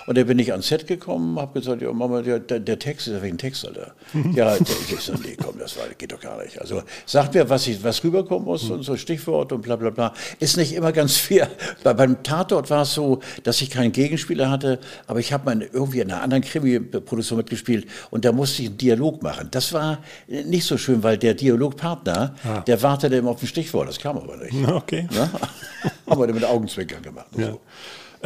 [0.07, 3.15] Und da bin ich ans Set gekommen, habe gesagt, ja, Mama, der, der, Text ist
[3.15, 3.95] ja welchen Text, Alter.
[4.35, 6.61] ja, ich so, nee, komm, das war, geht doch gar nicht.
[6.61, 10.15] Also sagt mir, was, ich, was rüberkommen muss und so Stichwort und bla bla bla.
[10.39, 11.51] Ist nicht immer ganz fair.
[11.83, 15.63] Bei, beim Tatort war es so, dass ich keinen Gegenspieler hatte, aber ich habe mal
[15.73, 19.49] irgendwie in einer anderen Krimi-Produktion mitgespielt und da musste ich einen Dialog machen.
[19.51, 22.35] Das war nicht so schön, weil der Dialogpartner,
[22.67, 24.55] der wartete immer auf ein Stichwort, das kam aber nicht.
[24.67, 25.09] Okay.
[25.11, 25.31] Ja?
[26.07, 27.27] Haben wir dann mit Augenzwinkern gemacht.
[27.33, 27.61] und so.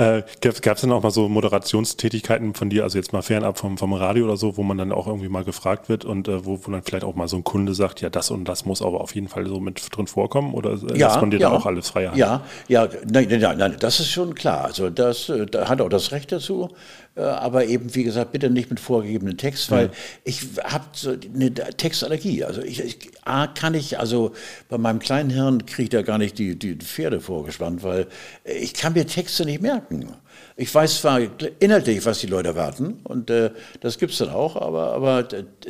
[0.00, 3.76] Äh, Gab es denn auch mal so Moderationstätigkeiten von dir, also jetzt mal fernab vom,
[3.76, 6.58] vom Radio oder so, wo man dann auch irgendwie mal gefragt wird und äh, wo,
[6.62, 9.02] wo dann vielleicht auch mal so ein Kunde sagt, ja, das und das muss aber
[9.02, 11.90] auf jeden Fall so mit drin vorkommen oder äh, lässt man dir da auch alles
[11.90, 12.16] freie Hand?
[12.16, 14.64] Ja, ja, nein, nein, nein, nein, das ist schon klar.
[14.64, 16.70] Also das äh, da hat auch das Recht dazu.
[17.16, 19.90] Äh, Aber eben, wie gesagt, bitte nicht mit vorgegebenen Text, weil
[20.24, 22.44] ich habe so eine Textallergie.
[22.44, 24.32] Also ich, ich A, kann ich, also
[24.68, 28.06] bei meinem kleinen Hirn kriege ich da gar nicht die, die Pferde vorgespannt, weil
[28.44, 30.14] ich kann mir Texte nicht merken.
[30.56, 31.20] Ich weiß zwar
[31.58, 35.26] inhaltlich, was die Leute erwarten, und äh, das gibt's dann auch, aber, aber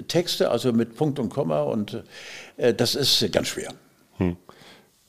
[0.09, 2.03] Texte, also mit Punkt und Komma, und
[2.57, 3.72] äh, das ist ganz schwer.
[4.18, 4.35] Äh,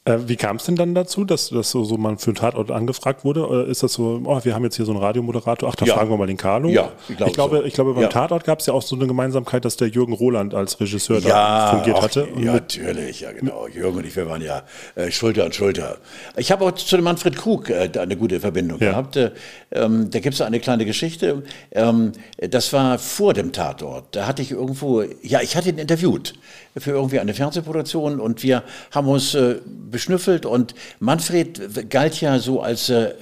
[0.03, 3.23] wie kam es denn dann dazu, dass, dass so, so man für einen Tatort angefragt
[3.23, 3.47] wurde?
[3.47, 5.93] Oder ist das so, oh, wir haben jetzt hier so einen Radiomoderator, ach, da Ja.
[5.93, 6.69] fragen wir mal den Carlo?
[6.69, 7.63] Ja, ich glaube ich glaube, so.
[7.65, 8.09] ich glaube beim Ja.
[8.09, 11.29] Tatort gab es ja auch so eine Gemeinsamkeit, dass der Jürgen Roland als Regisseur da
[11.29, 12.27] ja, fungiert ach, hatte.
[12.35, 13.67] Ja, natürlich, ja genau.
[13.67, 14.63] Jürgen und ich, wir waren ja
[14.95, 15.97] äh, Schulter an Schulter.
[16.35, 19.17] Ich habe auch zu dem Manfred Krug äh, da eine gute Verbindung gehabt.
[19.17, 19.31] Äh,
[19.71, 21.43] ähm, da gibt es eine kleine Geschichte.
[21.71, 24.15] Ähm, das war vor dem Tatort.
[24.15, 26.33] Da hatte ich irgendwo, ja, ich hatte ihn interviewt
[26.75, 29.57] für irgendwie eine Fernsehproduktion und wir haben uns äh,
[29.91, 33.13] beschnüffelt und Manfred galt ja so als, äh,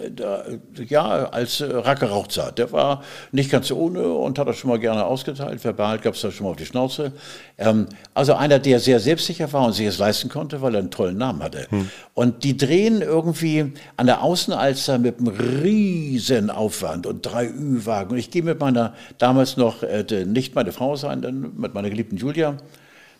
[0.87, 2.57] ja, als äh, Rackerauchzart.
[2.57, 5.63] Der war nicht ganz ohne und hat das schon mal gerne ausgeteilt.
[5.63, 7.11] Verbal gab es da schon mal auf die Schnauze.
[7.57, 10.91] Ähm, also einer, der sehr selbstsicher war und sich es leisten konnte, weil er einen
[10.91, 11.67] tollen Namen hatte.
[12.13, 18.11] Und die drehen irgendwie an der Außenalster mit einem riesen Aufwand und drei Ü-Wagen.
[18.11, 21.89] Und ich gehe mit meiner, damals noch äh, nicht meine Frau sein, dann mit meiner
[21.89, 22.57] geliebten Julia,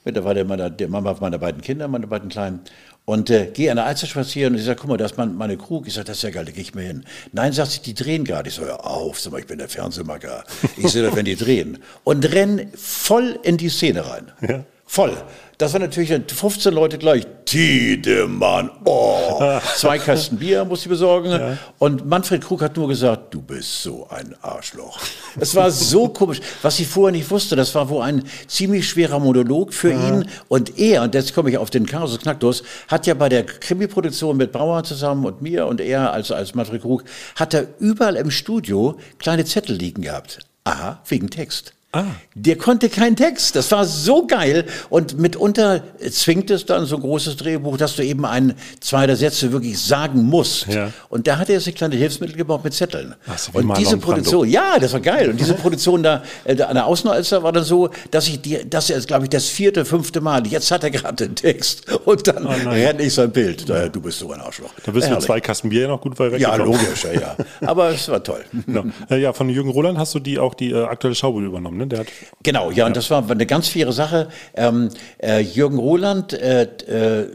[0.06, 2.62] mittlerweile meiner, der Mama meiner beiden Kinder, meine beiden Kleinen.
[3.06, 5.36] Und äh, gehe an der Alster spazieren und sie sagt, guck mal, da ist mein,
[5.36, 5.82] meine Crew.
[5.86, 7.06] Ich sage, das ist ja geil, da gehe ich mir hin.
[7.32, 8.50] Nein, sagt sie, die drehen gerade.
[8.50, 10.44] Ich so, hör auf, sag mal, ich bin der Fernsehmacker.
[10.78, 11.80] Ich sehe doch, wenn die drehen.
[12.04, 14.32] Und renn voll in die Szene rein.
[14.48, 14.64] Ja.
[14.92, 15.16] Voll.
[15.60, 17.24] Das war natürlich 15 Leute gleich.
[17.46, 19.60] Tiedemann, oh.
[19.76, 21.60] Zwei Kasten Bier muss ich besorgen.
[21.78, 25.00] Und Manfred Krug hat nur gesagt, du bist so ein Arschloch.
[25.40, 26.40] Es war so komisch.
[26.64, 30.28] Was ich vorher nicht wusste, das war wohl ein ziemlich schwerer Monolog für ihn.
[30.48, 34.38] Und er, und jetzt komme ich auf den Kasus Knacktus, hat ja bei der Krimi-Produktion
[34.38, 37.04] mit Brauer zusammen und mir und er als, als Manfred Krug,
[37.36, 40.40] hat er überall im Studio kleine Zettel liegen gehabt.
[40.64, 41.74] Aha, wegen Text.
[41.92, 42.04] Ah.
[42.36, 43.56] Der konnte keinen Text.
[43.56, 44.66] Das war so geil.
[44.92, 49.16] Und mitunter zwingt es dann so ein großes Drehbuch, dass du eben ein, zwei der
[49.16, 50.68] Sätze wirklich sagen musst.
[50.68, 50.92] Ja.
[51.10, 53.16] Und da hat er sich kleine Hilfsmittel gebaut mit Zetteln.
[53.28, 53.98] Ach so, und diese.
[53.98, 55.32] Produktion, ja, das war geil.
[55.32, 58.60] Und diese Produktion da, äh, da an der Außenalster war dann so, dass ich die,
[58.70, 60.46] das ist, glaube ich, das vierte, fünfte Mal.
[60.46, 61.92] Jetzt hat er gerade den Text.
[62.06, 63.68] Und dann Oh rennt ich sein Bild.
[63.68, 64.70] Da, du bist so ein Arschloch.
[64.86, 66.80] Da bist du mit zwei Kasten Bier noch gut weit Ja, weggekommen.
[66.86, 67.36] logisch, ja, ja.
[67.68, 68.46] Aber es war toll.
[68.68, 68.84] Genau.
[69.10, 71.88] Äh, Ja, von Jürgen Roland hast du die auch die äh, aktuelle Schaubude übernommen, ne?
[71.88, 72.08] Der hat,
[72.44, 74.30] Genau, ja, und das war eine ganz faire Sache.
[74.56, 74.90] Ähm,
[75.22, 77.28] äh, Jürgen Roland äh, äh,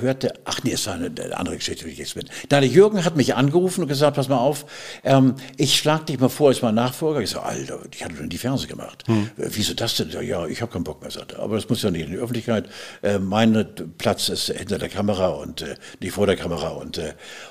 [0.00, 2.24] hörte, ach nee, es war eine, andere Geschichte, die ich jetzt bin.
[2.50, 4.66] Nein, der Jürgen hat mich angerufen und gesagt, pass mal auf,
[5.04, 7.20] ähm, ich schlage dich mal vor als mein Nachfolger.
[7.20, 9.04] Ich so, Alter, ich hatte schon die Fernseh gemacht.
[9.08, 10.10] Äh, Wieso das denn?
[10.10, 11.42] Ja, Ja, ich habe keinen Bock mehr, sagte er.
[11.42, 12.68] Aber das muss ja nicht in die Öffentlichkeit.
[13.02, 13.66] Äh, mein
[13.98, 16.68] Platz ist hinter der Kamera und äh, nicht vor der Kamera.
[16.68, 17.00] Und,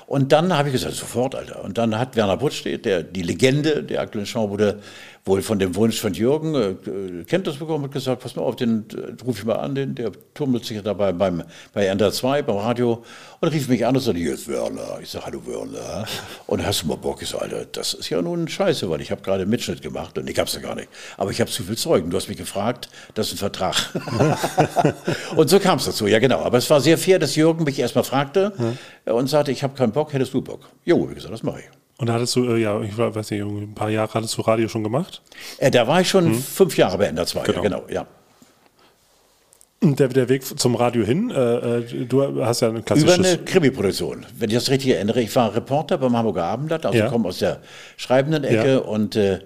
[0.06, 1.62] und dann habe ich gesagt, sofort, Alter.
[1.64, 4.80] Und dann hat Werner Butsch, der, die Legende der aktuellen Schaubude,
[5.30, 8.56] wohl von dem Wunsch von Jürgen äh, äh, Kenntnis bekommen und gesagt, pass mal auf,
[8.56, 12.42] den äh, ruf ich mal an, den, der tummelt sich dabei beim, bei NDR 2,
[12.42, 13.04] beim Radio
[13.40, 14.98] und rief mich an und sagte, hier ist Werner.
[15.00, 16.04] Ich sage, hallo Werner.
[16.48, 17.22] Und hast du mal Bock?
[17.22, 20.18] Ich sage, Alter, das ist ja nun scheiße, weil ich habe gerade einen Mitschnitt gemacht
[20.18, 20.88] und ich hab's ja gar nicht.
[21.16, 22.10] Aber ich habe zu viel Zeugen.
[22.10, 23.76] Du hast mich gefragt, das ist ein Vertrag.
[25.36, 26.40] und so kam es dazu, ja genau.
[26.40, 28.52] Aber es war sehr fair, dass Jürgen mich erstmal fragte
[29.04, 30.68] äh, und sagte, ich habe keinen Bock, hättest du Bock?
[30.84, 31.79] Jo, wie gesagt, das mache ich.
[32.00, 34.68] Und da hattest du, äh, ja, ich weiß nicht, ein paar Jahre hattest du Radio
[34.68, 35.20] schon gemacht.
[35.58, 37.56] Äh, da war ich schon fünf Jahre bei NDR 2, Genau.
[37.56, 38.06] ja, genau, ja.
[39.82, 43.18] Und der, der Weg zum Radio hin, äh, äh, du hast ja ein Über klassisches...
[43.18, 44.26] eine Krimi-Produktion.
[44.36, 47.08] Wenn ich das richtig erinnere, ich war Reporter beim Hamburger Abendblatt, also Ja.
[47.08, 47.60] komme aus der
[47.96, 48.78] schreibenden Ecke Ja.
[48.78, 49.40] und äh,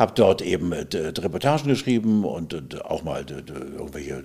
[0.00, 4.22] habe dort eben äh, Reportagen geschrieben und äh, auch mal irgendwelche äh,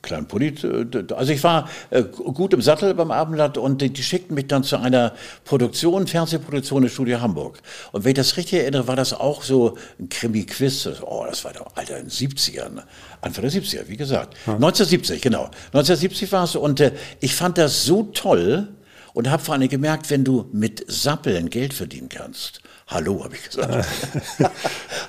[0.00, 0.64] kleinen Polit.
[1.12, 1.68] Also ich war
[2.12, 5.12] gut im Sattel beim Abendblatt und die, schickten mich dann zu einer
[5.44, 7.60] Produktion, Fernsehproduktion im Studio Hamburg.
[7.90, 10.88] Und wenn ich das richtig erinnere, war das auch so ein Krimi-Quiz.
[11.02, 12.82] Oh, das war doch, Alter, in den 70ern.
[13.20, 14.36] Anfang der 70er, wie gesagt.
[14.46, 15.46] 1970, genau.
[15.72, 18.68] 1970 war es und äh, ich fand das so toll
[19.14, 22.61] und habe vor allem gemerkt, wenn du mit Sappeln Geld verdienen kannst.
[22.94, 23.86] Hallo, habe ich gesagt.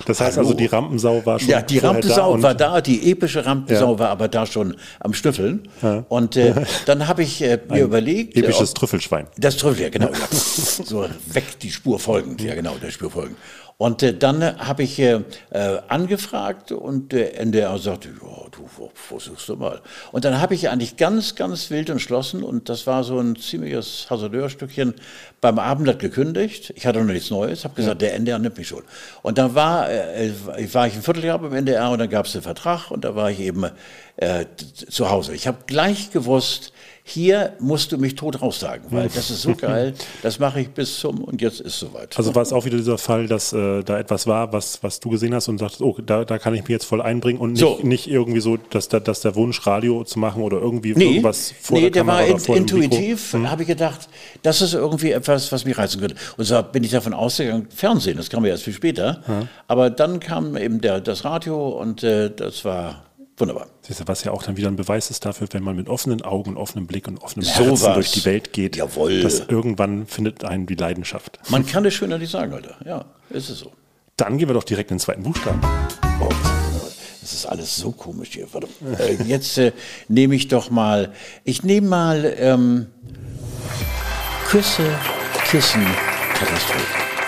[0.06, 0.48] Das heißt Hallo.
[0.48, 4.00] also, die Rampensau war schon Ja, die Rampensau und- war da, die epische Rampensau Ja.
[4.00, 5.67] war aber da schon am Schnüffeln.
[6.10, 6.54] Und äh,
[6.86, 8.36] dann habe ich äh, mir überlegt.
[8.36, 9.28] äh, Episches ob- Trüffelschwein.
[9.38, 10.08] das Trüffel, ja, genau.
[10.08, 10.13] Ja.
[10.84, 13.38] So weg die Spur folgend, ja genau, der Spur folgend.
[13.78, 18.68] Und äh, dann äh, habe ich äh, äh, angefragt und der NDR sagte, ja, du
[18.94, 19.82] versuchst du mal.
[20.12, 24.08] Und dann habe ich eigentlich ganz, ganz wild entschlossen und das war so ein ziemliches
[24.10, 24.94] Hasardeurstückchen
[25.42, 26.72] beim Abendblatt gekündigt.
[26.76, 28.84] Ich hatte noch nichts Neues, habe gesagt, der NDR nimmt mich schon.
[29.22, 30.32] Und dann war, äh,
[30.72, 33.32] war ich ein Vierteljahr beim NDR und dann gab es einen Vertrag und da war
[33.32, 33.66] ich eben
[34.18, 34.46] äh,
[34.90, 35.34] zu Hause.
[35.34, 36.73] Ich habe gleich gewusst,
[37.06, 41.00] hier musst du mich tot raussagen, weil das ist so geil, das mache ich bis
[41.00, 42.18] zum und jetzt ist soweit.
[42.18, 45.10] Also war es auch wieder dieser Fall, dass äh, da etwas war, was, was du
[45.10, 47.60] gesehen hast und sagtest, oh, da, da kann ich mich jetzt voll einbringen und nicht,
[47.60, 47.80] So.
[47.84, 51.54] nicht irgendwie so, dass, da- dass der Wunsch, Radio zu machen oder irgendwie Nee, irgendwas
[51.62, 52.54] vor nee der der Kamera war oder in, Mikro.
[52.54, 52.62] Hm.
[52.84, 54.08] intuitiv, habe ich gedacht,
[54.42, 56.16] das ist irgendwie etwas, was mich reizen könnte.
[56.38, 59.22] Und so bin ich davon ausgegangen, Fernsehen, das kam ja erst viel später.
[59.68, 63.04] Aber dann kam eben der, das Radio und äh, das war
[63.44, 63.68] wunderbar.
[64.06, 66.88] Was ja auch dann wieder ein Beweis ist dafür, wenn man mit offenen Augen offenem
[66.88, 67.94] Blick und offenem So Herzen was.
[67.94, 69.22] durch die Welt geht, Jawohl.
[69.22, 71.40] dass irgendwann findet einen die Leidenschaft.
[71.50, 72.76] Man kann es schöner nicht sagen, Alter.
[72.86, 73.72] Ja, ist es so.
[74.18, 75.60] Dann gehen wir doch direkt in den zweiten Buchstaben.
[76.22, 76.30] Oh,
[77.22, 78.48] das ist alles so komisch hier.
[79.00, 79.72] Äh, jetzt äh,
[80.08, 82.88] nehme ich doch mal, ich nehme mal ähm,
[84.48, 84.84] Küsse,
[85.50, 85.86] Kissen,
[86.36, 86.82] Katastrophen.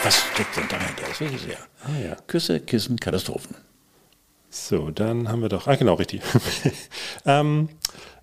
[0.03, 1.03] Was steckt denn dahinter?
[1.09, 1.57] Das will ich sehr.
[1.83, 2.15] Ah, ja.
[2.27, 3.55] Küsse, Kissen, Katastrophen.
[4.57, 6.21] So, dann haben wir doch, ah genau, richtig.
[7.25, 7.67] ähm,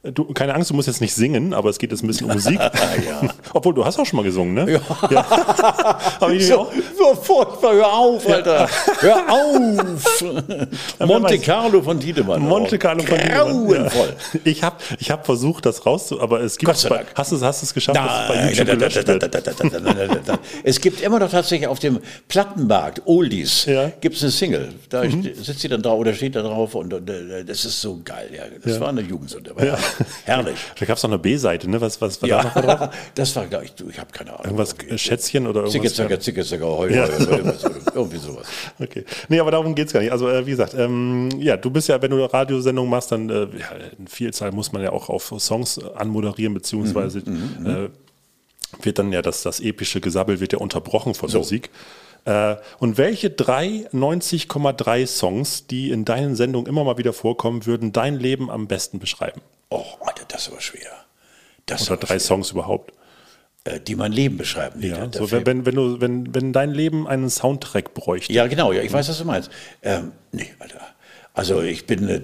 [0.03, 2.35] du, keine Angst, du musst jetzt nicht singen, aber es geht jetzt ein bisschen um
[2.35, 2.59] Musik.
[2.61, 2.71] ja.
[3.55, 4.73] Obwohl, du hast auch schon mal gesungen, ne?
[4.73, 4.81] Ja.
[6.21, 6.71] Aber ich auch.
[6.99, 8.69] so furchtbar, hör auf, Alter.
[9.01, 10.25] Hör auf.
[11.07, 11.38] Monte.
[11.38, 12.43] Carlo von Tiedemann.
[12.43, 13.69] Monte Carlo von Tiedemann.
[13.71, 13.88] Ja.
[14.45, 16.21] Ich habe ich hab versucht, das rauszu...
[16.21, 17.09] Aber es gibt Gott sei bei, Dank.
[17.15, 19.69] hast du es hast geschafft, dass es bei YouTube da, da, da, da, da, da,
[19.69, 20.38] da, da, da, da.
[20.65, 23.87] Es gibt immer noch tatsächlich auf dem Plattenmarkt, Oldies, Ja.
[23.88, 23.93] Mhm.
[24.01, 24.69] gibt es eine Single.
[24.88, 28.01] Da sitzt sie dann da oder steht da drauf und, und äh, das ist so
[28.05, 28.31] geil.
[28.35, 28.81] Ja, das Ja.
[28.81, 29.51] war eine Jugendsünde.
[29.53, 29.79] aber
[30.25, 30.57] Herrlich.
[30.79, 31.81] Da gab es noch eine B-Seite, ne?
[31.81, 32.65] Was, was war da noch drauf?
[32.81, 34.45] Ja, das war, glaube ich, ich habe keine Ahnung.
[34.45, 35.95] Irgendwas Schätzchen oder irgendwas?
[35.95, 37.07] zacke, zicke, zacke, heu, Ja.
[37.95, 38.47] irgendwie sowas.
[38.79, 39.05] Okay.
[39.29, 40.13] Nee, aber darum geht's gar nicht.
[40.13, 43.29] Also, äh, wie gesagt, ähm, ja, du bist ja, wenn du eine Radiosendung machst, dann
[43.31, 47.89] äh, ja, in Vielzahl muss man ja auch auf Songs anmoderieren, beziehungsweise Mhm, äh,
[48.85, 51.39] wird dann ja das, das epische Gesabbel wird ja unterbrochen von So.
[51.39, 51.71] Musik.
[52.25, 57.93] Äh, und welche drei 90,3 Songs, die in deinen Sendungen immer mal wieder vorkommen, würden
[57.93, 59.41] dein Leben am besten beschreiben?
[59.73, 60.91] Oh, Alter, das ist aber schwer.
[61.67, 62.21] Das Oder drei schwer.
[62.21, 62.93] Songs überhaupt?
[63.65, 64.83] Äh, die mein Leben beschreiben.
[64.83, 68.33] Ja, so, wenn, wenn, du, wenn, wenn dein Leben einen Soundtrack bräuchte.
[68.33, 69.51] Ja, genau, ja, ich weiß, was du meinst.
[69.83, 70.81] Ähm, nee, Alter.
[71.35, 72.21] Also ich bin, äh,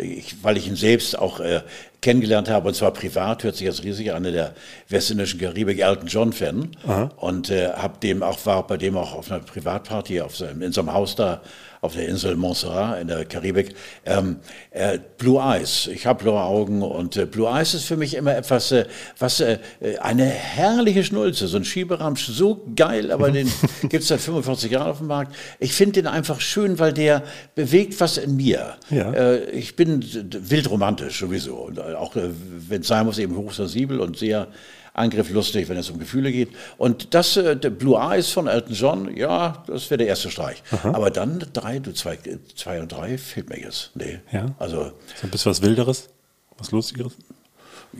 [0.00, 1.62] ich, weil ich ihn selbst auch äh,
[2.06, 4.54] kennengelernt habe, und zwar privat, hört sich jetzt riesig an, der
[4.88, 6.70] westindischen Karibik Elton John Fan.
[7.16, 10.72] Und äh, hab dem auch, war bei dem auch auf einer Privatparty auf seinem, in
[10.72, 11.42] seinem Haus da
[11.82, 13.74] auf der Insel Montserrat in der Karibik.
[14.06, 14.36] Ähm,
[14.70, 18.34] äh, Blue Eyes, ich habe blaue Augen und äh, Blue Eyes ist für mich immer
[18.34, 18.86] etwas, äh,
[19.18, 24.08] was äh, äh, eine herrliche Schnulze, so ein Schieberamsch, so geil, aber den gibt es
[24.08, 25.34] seit 45 Jahren auf dem Markt.
[25.60, 27.22] Ich finde den einfach schön, weil der
[27.54, 28.76] bewegt was in mir.
[28.90, 29.12] Ja.
[29.12, 31.56] Äh, ich bin d- d- wild romantisch sowieso.
[31.56, 32.30] Und auch äh,
[32.68, 34.48] wenn es sein muss, eben hochsensibel und sehr
[34.94, 36.48] angrifflustig, wenn es um Gefühle geht.
[36.78, 40.62] Und das, äh, der Blue Eyes von Elton John, ja, das wäre der erste Streich.
[40.82, 42.18] Aber dann drei, du zwei,
[42.54, 43.90] zwei und drei fehlt mir jetzt.
[43.94, 44.20] Nee.
[44.32, 44.54] Ja.
[44.58, 46.08] Also, So ein bisschen was Wilderes,
[46.56, 47.16] was Lustigeres?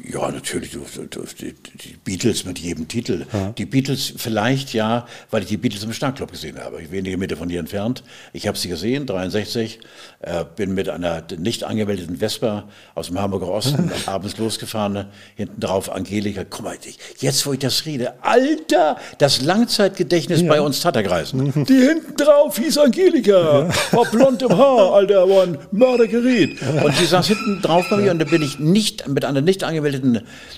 [0.05, 3.25] Ja, natürlich, die, die Beatles mit jedem Titel.
[3.57, 6.81] Die Beatles vielleicht ja, weil ich die Beatles im Starkclub gesehen habe.
[6.90, 8.03] Wenige Meter von hier entfernt.
[8.33, 9.81] Ich habe sie gesehen, 63,
[10.20, 15.07] äh, bin mit einer nicht angemeldeten Vespa aus dem Hamburger Osten abends losgefahren.
[15.35, 16.77] Hinten drauf Angelika, guck mal,
[17.18, 21.53] jetzt wo ich das rede, Alter, das Langzeitgedächtnis bei uns Tatterkreisen.
[21.66, 26.61] Die hinten drauf hieß Angelika, war blond im Haar, Alter, war ein Mördergerät.
[26.83, 29.64] Und die saß hinten drauf bei mir und da bin ich nicht mit einer nicht
[29.64, 29.76] angemeldeten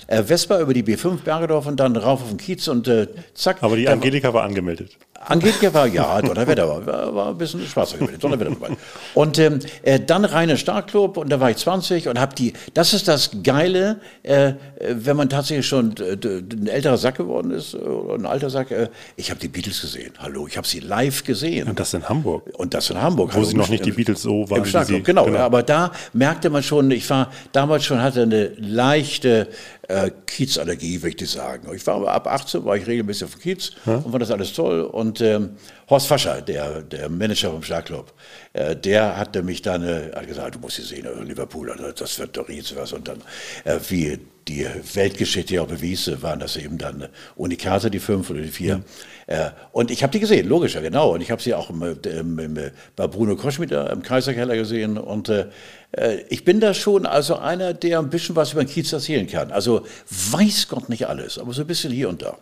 [0.07, 3.57] äh, Vespa über die B5 Bergedorf und dann rauf auf den Kiez und äh, zack.
[3.61, 4.97] Aber die Angelika war angemeldet.
[5.25, 8.75] Angelika war, ja, Donnerwetter war, war, war ein bisschen schwarzer gewesen, Donnerwetter dabei.
[9.13, 12.35] Und ähm, äh, dann rein in den Starkclub und da war ich 20 und hab
[12.35, 14.53] die, das ist das Geile, äh, äh,
[14.91, 18.71] wenn man tatsächlich schon äh, ein älterer Sack geworden ist, äh, oder ein alter Sack,
[18.71, 21.67] äh, ich habe die Beatles gesehen, hallo, ich habe sie live gesehen.
[21.67, 22.49] Und das in Hamburg.
[22.57, 23.31] Und das in Hamburg.
[23.31, 25.25] Wo Hallo, sie noch nicht die Beatles so waren, Im sie- genau.
[25.25, 25.37] genau.
[25.37, 29.47] Ja, aber da merkte man schon, ich war damals schon, hatte eine leichte
[29.89, 31.67] äh, Kiezallergie, würde ich sagen.
[31.75, 34.53] Ich war aber ab 18, war ich regelmäßig auf dem Kiez und war das alles
[34.53, 34.81] toll.
[34.81, 35.57] Und ähm,
[35.89, 38.13] Horst Fascher, der, der Manager vom Starkclub,
[38.53, 41.91] äh, der hatte mich dann äh, hat gesagt, du musst sie sehen, also Liverpool, also
[41.91, 42.93] das wird doch riesig was.
[42.93, 43.21] Und dann,
[43.65, 48.29] äh, wie die Weltgeschichte ja bewies, äh, waren das eben dann äh, Unikate, die fünf
[48.29, 48.81] oder die vier.
[49.27, 51.13] Äh, und ich habe die gesehen, logisch, ja genau.
[51.13, 52.57] Und ich habe sie auch im, im, im,
[52.95, 54.97] bei Bruno Koschmider im Kaiserkeller gesehen.
[54.97, 55.45] Und äh,
[55.91, 59.27] äh, ich bin da schon also einer, der ein bisschen was über den Kiez erzählen
[59.27, 59.51] kann.
[59.51, 59.85] Also
[60.31, 62.37] weiß Gott nicht alles, aber so ein bisschen hier und da.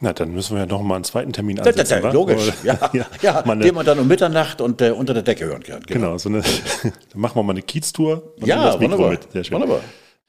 [0.00, 2.00] Na, dann müssen wir ja noch mal einen zweiten Termin Da, da, ansetzen.
[2.02, 2.12] da, wa?
[2.12, 2.78] logisch, ja,
[3.20, 5.82] ja, mal eine- den man dann um Mitternacht und äh, unter der Decke hören kann.
[5.82, 6.40] Genau, so eine,
[6.82, 9.32] dann machen wir mal eine Kiez-Tour und Ja, das Mikro wunderbar, mit.
[9.32, 9.54] Sehr schön.
[9.54, 9.80] wunderbar.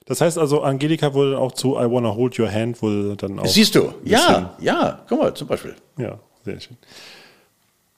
[0.10, 3.46] Das heißt also, Angelika wurde auch zu I Wanna Hold Your Hand wohl dann auch.
[3.46, 5.76] Siehst du, ja, ja, guck mal, zum Beispiel.
[5.98, 6.78] Ja, sehr schön.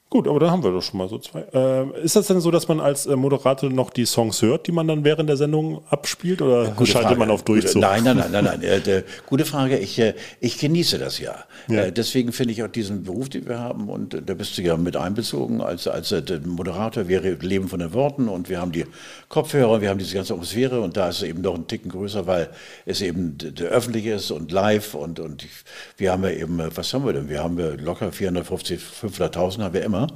[0.10, 1.46] Gut, aber da haben wir doch schon mal so zwei.
[1.54, 4.74] Ähm, ist das denn so, dass man als äh, Moderator noch die Songs hört, die
[4.74, 7.20] man dann während der Sendung abspielt oder Gute schaltet Frage.
[7.20, 7.82] man auf Durchzug?
[7.82, 8.62] Nein, nein, nein, nein, nein.
[8.72, 9.78] Äh, der, gute Frage.
[9.78, 11.36] Ich, äh, ich genieße das ja.
[11.70, 11.84] Ja.
[11.84, 14.62] Äh, deswegen finde ich auch diesen Beruf, den wir haben, und äh, da bist du
[14.64, 17.08] ja mit einbezogen als, als äh, der Moderator.
[17.08, 18.86] Wir leben von den Worten und wir haben die
[19.32, 22.28] Kopfhörer, wir haben diese ganze Atmosphäre und da ist es eben noch ein Ticken größer,
[22.28, 22.50] weil
[22.86, 25.52] es eben öffentlich ist und live und, und ich,
[25.96, 27.30] wir haben ja eben, äh, was haben wir denn?
[27.30, 30.08] Wir haben ja locker 450, 500.000 haben wir immer.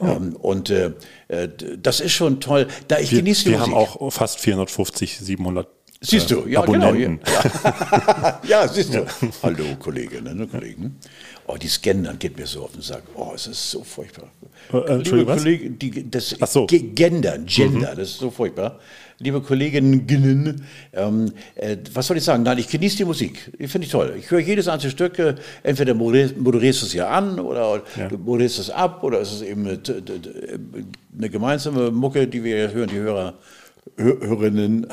[0.00, 0.92] Ähm, und äh,
[1.28, 1.48] äh,
[1.80, 2.66] das ist schon toll.
[2.88, 3.74] Da ich wir genieße die wir Musik.
[3.74, 6.88] haben auch fast 450, 700 Siehst du, äh, ja, genau.
[6.90, 7.20] Abonnenten.
[7.26, 9.04] Ja, ja siehst du.
[9.42, 10.96] Hallo, Kolleginnen und Kollegen.
[11.48, 13.02] Oh, die Scannern geht mir so auf den Sack.
[13.16, 14.30] Oh, es ist so furchtbar.
[14.72, 15.42] Äh, äh, Entschuldigung, was?
[15.42, 16.62] Kollegen, die, das Ach so.
[16.62, 16.66] Mhm.
[16.68, 18.78] Ge- Gendern, Gender, das ist so furchtbar.
[19.18, 22.44] Liebe Kolleginnen, ähm, äh, was soll ich sagen?
[22.44, 23.50] Nein, ich genieße die Musik.
[23.58, 24.14] Die finde ich toll.
[24.16, 25.18] Ich höre jedes einzelne Stück.
[25.18, 25.34] Äh,
[25.64, 28.06] entweder moder- moderierst du es ja an oder Ja.
[28.06, 29.80] du moderierst es ab oder ist es eben eine,
[31.18, 33.34] eine gemeinsame Mucke, die wir hören, die Hörer Hör-
[33.98, 34.86] Hörerinnen,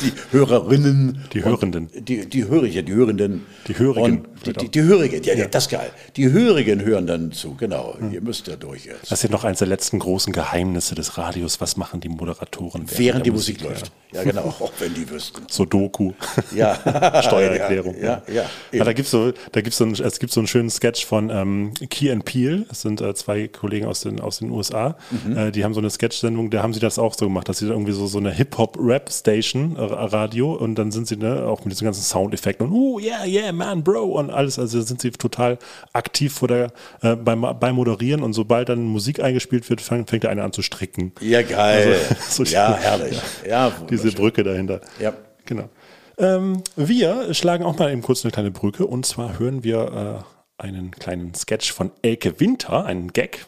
[0.00, 1.88] die Hörerinnen, Die Hörenden.
[1.94, 5.70] die, die Hörige, die Hörenden, Die Hörigen die, die, die Hörigen, ja, ja, das ist
[5.70, 5.90] geil.
[6.16, 7.96] Die Hörigen hören dann zu, genau.
[7.98, 8.12] Hm.
[8.12, 9.10] Ihr müsst ja durch jetzt.
[9.10, 11.60] Das ist ja noch eines der letzten großen Geheimnisse des Radios.
[11.60, 13.92] Was machen die Moderatoren Während der die Musik läuft.
[14.12, 15.42] Ja, genau, auch wenn die wüssten.
[15.48, 16.12] Sudoku.
[16.54, 17.22] Ja.
[17.22, 17.96] Steuererklärung.
[18.00, 18.44] Ja, ja.
[18.72, 21.30] ja da gibt's so, da gibt's so ein, es gibt so einen schönen Sketch von
[21.30, 22.64] ähm, Key and Peele.
[22.68, 24.96] Das sind äh, zwei Kollegen aus den, aus den USA.
[25.10, 25.36] Mhm.
[25.36, 27.66] Äh, die haben so eine Sketch-Sendung, da haben sie das auch so gemacht, dass sie
[27.66, 31.84] da irgendwie so, so eine Hip-Hop-Rap-Station, Radio, und dann sind sie ne, auch mit diesen
[31.84, 34.58] ganzen Soundeffekten und oh yeah, yeah, man, bro, und alles.
[34.58, 35.58] Also sind sie total
[35.92, 36.72] aktiv vor der,
[37.02, 40.54] äh, beim, beim Moderieren und sobald dann Musik eingespielt wird, fang, fängt der eine an
[40.54, 41.12] zu stricken.
[41.20, 41.98] Ja, geil.
[42.18, 43.20] Also, so ja, die- herrlich.
[43.46, 44.10] Ja, Diese.
[44.12, 44.80] Brücke dahinter.
[44.98, 45.12] Ja.
[45.44, 45.68] Genau.
[46.16, 50.24] Ähm, wir schlagen auch mal eben kurz eine kleine Brücke und zwar hören wir
[50.58, 53.46] äh, einen kleinen Sketch von Elke Winter, einen Gag.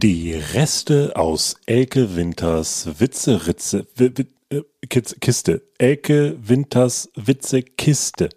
[0.00, 5.62] Die Reste aus Elke Winters Witze-Ritze, Wi- Wi- äh, Kiz- Kiste.
[5.76, 8.28] Elke Winters Witze-Kiste.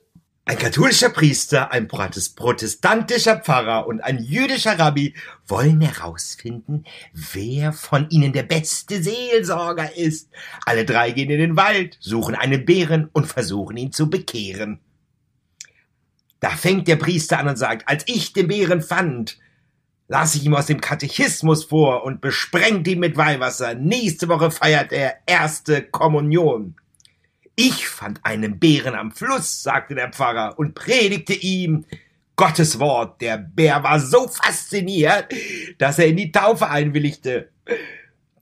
[0.45, 5.13] Ein katholischer Priester, ein Protes- protestantischer Pfarrer und ein jüdischer Rabbi
[5.47, 10.29] wollen herausfinden, wer von ihnen der beste Seelsorger ist.
[10.65, 14.79] Alle drei gehen in den Wald, suchen einen Bären und versuchen ihn zu bekehren.
[16.39, 19.37] Da fängt der Priester an und sagt, als ich den Bären fand,
[20.11, 23.75] las ich ihm aus dem Katechismus vor und besprengt ihn mit Weihwasser.
[23.75, 26.75] Nächste Woche feiert er erste Kommunion.
[27.55, 31.85] Ich fand einen Bären am Fluss, sagte der Pfarrer und predigte ihm
[32.35, 33.21] Gottes Wort.
[33.21, 35.33] Der Bär war so fasziniert,
[35.77, 37.47] dass er in die Taufe einwilligte.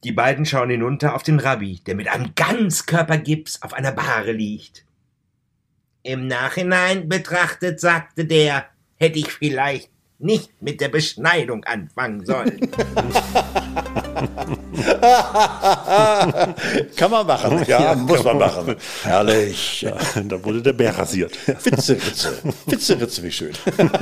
[0.03, 4.85] Die beiden schauen hinunter auf den Rabbi, der mit einem Ganzkörpergips auf einer Bahre liegt.
[6.01, 12.59] Im Nachhinein betrachtet, sagte der, hätte ich vielleicht nicht mit der Beschneidung anfangen sollen.
[16.95, 18.75] Kann man machen, ja, muss man machen.
[19.03, 19.81] Herrlich.
[19.81, 19.93] Ja.
[20.27, 21.37] Da wurde der Bär rasiert.
[21.47, 22.37] Witze, Ritze.
[22.65, 23.53] Witze, Ritze, wie schön.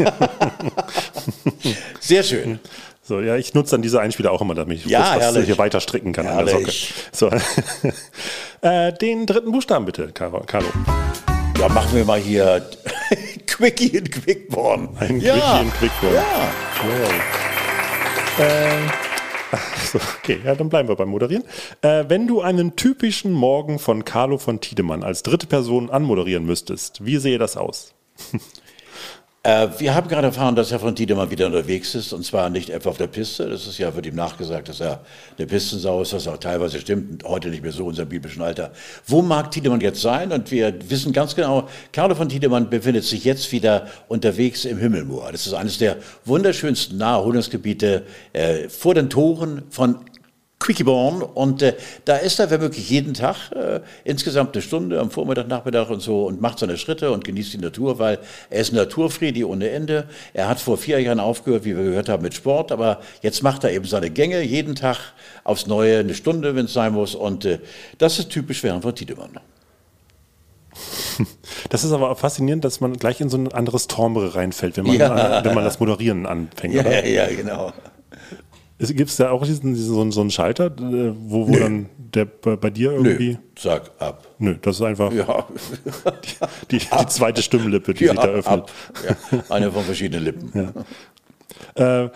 [2.00, 2.60] Sehr schön.
[3.04, 5.58] So, ja, ich nutze dann diese Einspieler auch immer, damit ich Ja, kurz was hier
[5.58, 6.64] weiter stricken kann an der Socke.
[6.64, 6.94] Herrlich.
[7.12, 7.30] So.
[8.62, 10.12] äh, den dritten Buchstaben bitte.
[10.12, 10.44] Carlo.
[11.60, 12.66] Ja, machen wir mal hier
[13.58, 14.90] Quickie in Quickborn.
[15.00, 15.34] Ein ja.
[15.34, 16.14] Quickie in Quickborn.
[16.14, 16.24] Ja.
[19.92, 21.44] So, okay, ja, dann bleiben wir beim Moderieren.
[21.82, 27.04] Äh, wenn du einen typischen Morgen von Carlo von Tiedemann als dritte Person anmoderieren müsstest,
[27.06, 27.96] wie sehe das aus?
[29.48, 32.70] Äh, wir haben gerade erfahren, dass Herr von Tiedemann wieder unterwegs ist und zwar nicht
[32.70, 33.50] etwa auf der Piste.
[33.50, 35.00] Das ist ja, wird ihm nachgesagt, dass er
[35.38, 38.74] eine Pistensau ist, was auch teilweise stimmt, heute nicht mehr so in unserem biblischen Alter.
[39.06, 40.34] Wo mag Tiedemann jetzt sein?
[40.34, 45.32] Und wir wissen ganz genau, Carlo von Tiedemann befindet sich jetzt wieder unterwegs im Himmelmoor.
[45.32, 49.96] Das ist eines der wunderschönsten Naherholungsgebiete äh, vor den Toren von
[50.60, 55.48] Quickyborn und äh, da ist er wirklich jeden Tag äh, insgesamt eine Stunde am Vormittag,
[55.48, 58.18] Nachmittag und so und macht seine Schritte und genießt die Natur, weil
[58.50, 60.10] er ist Naturfriedi ohne Ende.
[60.34, 63.64] Er hat vor vier Jahren aufgehört, wie wir gehört haben, mit Sport, aber jetzt macht
[63.66, 64.98] er eben seine Gänge jeden Tag
[65.44, 67.60] aufs Neue, eine Stunde, wenn es sein muss und äh,
[68.00, 69.40] das ist typisch für Herrn von Tiedemann.
[71.70, 74.86] Das ist aber auch faszinierend, dass man gleich in so ein anderes Timbre reinfällt, wenn
[74.86, 75.44] man, Ja.
[75.44, 76.76] wenn man das Moderieren anfängt.
[76.78, 77.06] oder?
[77.06, 77.74] ja, genau.
[78.80, 81.90] Gibt es da auch diesen, diesen, so, einen- so einen Schalter, äh, wo, wo dann
[81.98, 83.32] der bei, dir irgendwie.
[83.34, 84.28] Nö, sag ab.
[84.38, 85.46] Nö, das ist einfach Ja,
[86.72, 88.60] die, die zweite Stimmlippe, die ja sich da öffnet.
[88.62, 88.72] ab.
[89.32, 90.74] Ja, eine von verschiedenen Lippen.
[91.76, 92.10] Äh,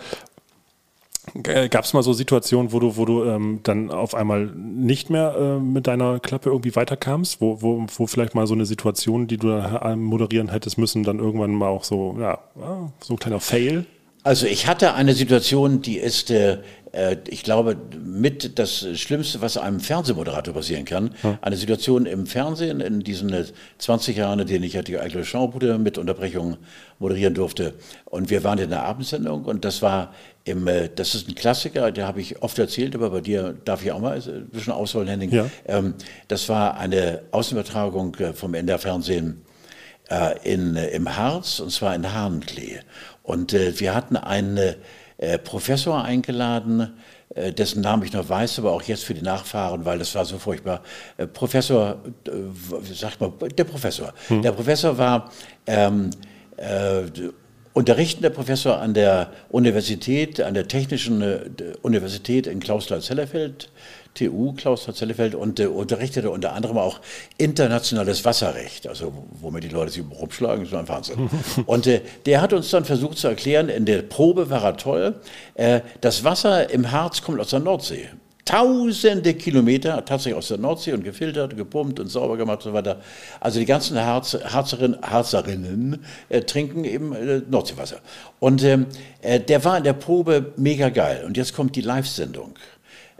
[1.68, 5.34] Gab es mal so Situationen, wo du, wo du ähm, dann auf einmal nicht mehr
[5.38, 9.36] äh, mit deiner Klappe irgendwie weiterkamst, wo, wo, wo vielleicht mal so eine Situation, die
[9.36, 13.38] du da moderieren hättest müssen, dann irgendwann mal auch so, ja, ah, so ein kleiner
[13.40, 13.86] Fail?
[14.24, 16.58] Also ich hatte eine Situation, die ist, äh,
[16.92, 21.10] äh, ich glaube, mit das Schlimmste, was einem Fernsehmoderator passieren kann.
[21.40, 23.44] Eine Situation im Fernsehen in diesen äh,
[23.78, 26.56] 20 Jahren, in denen ich ja die Eigle Schaubude mit Unterbrechung
[27.00, 27.74] moderieren durfte.
[28.04, 31.90] Und wir waren in der Abendsendung und das war im, äh, das ist ein Klassiker,
[31.90, 35.08] der habe ich oft erzählt, aber bei dir darf ich auch mal ein bisschen ausholen,
[35.08, 35.30] Henning.
[35.30, 35.46] Ja.
[35.66, 35.94] Ähm,
[36.28, 39.42] das war eine Außenübertragung äh, vom NDR-Fernsehen
[40.10, 42.80] äh, in, äh, im Harz, und zwar in Hahnklee.
[43.22, 44.74] Und äh, wir hatten einen
[45.18, 46.94] äh, Professor eingeladen,
[47.34, 50.24] äh, dessen Namen ich noch weiß, aber auch jetzt für die Nachfahren, weil das war
[50.24, 50.82] so furchtbar.
[51.16, 54.12] Äh, Professor, äh, wie sagt man, der Professor.
[54.28, 55.30] Der Professor war
[55.66, 56.10] ähm,
[56.56, 57.02] äh,
[57.72, 61.22] unterrichtender Professor an der Universität, an der Technischen
[61.80, 63.70] Universität in Klausthal-Zellerfeld,
[64.14, 67.00] TU Klausthal-Zellerfeld und äh, unterrichtete unter anderem auch
[67.38, 71.30] internationales Wasserrecht, also womit die Leute sich rumschlagen, ist ein Wahnsinn.
[71.66, 75.14] und äh, der hat uns dann versucht zu erklären, in der Probe war er toll,
[75.54, 78.08] äh, das Wasser im Harz kommt aus der Nordsee.
[78.44, 83.00] tausende Kilometer, tatsächlich aus der Nordsee und gefiltert, gepumpt und sauber gemacht und so weiter.
[83.40, 88.00] Also die ganzen Harz, Harzerin, Harzerinnen äh, trinken eben äh, Nordseewasser.
[88.40, 88.86] Und ähm,
[89.20, 91.22] äh, der war in der Probe mega geil.
[91.24, 92.54] Und jetzt kommt die Live-Sendung.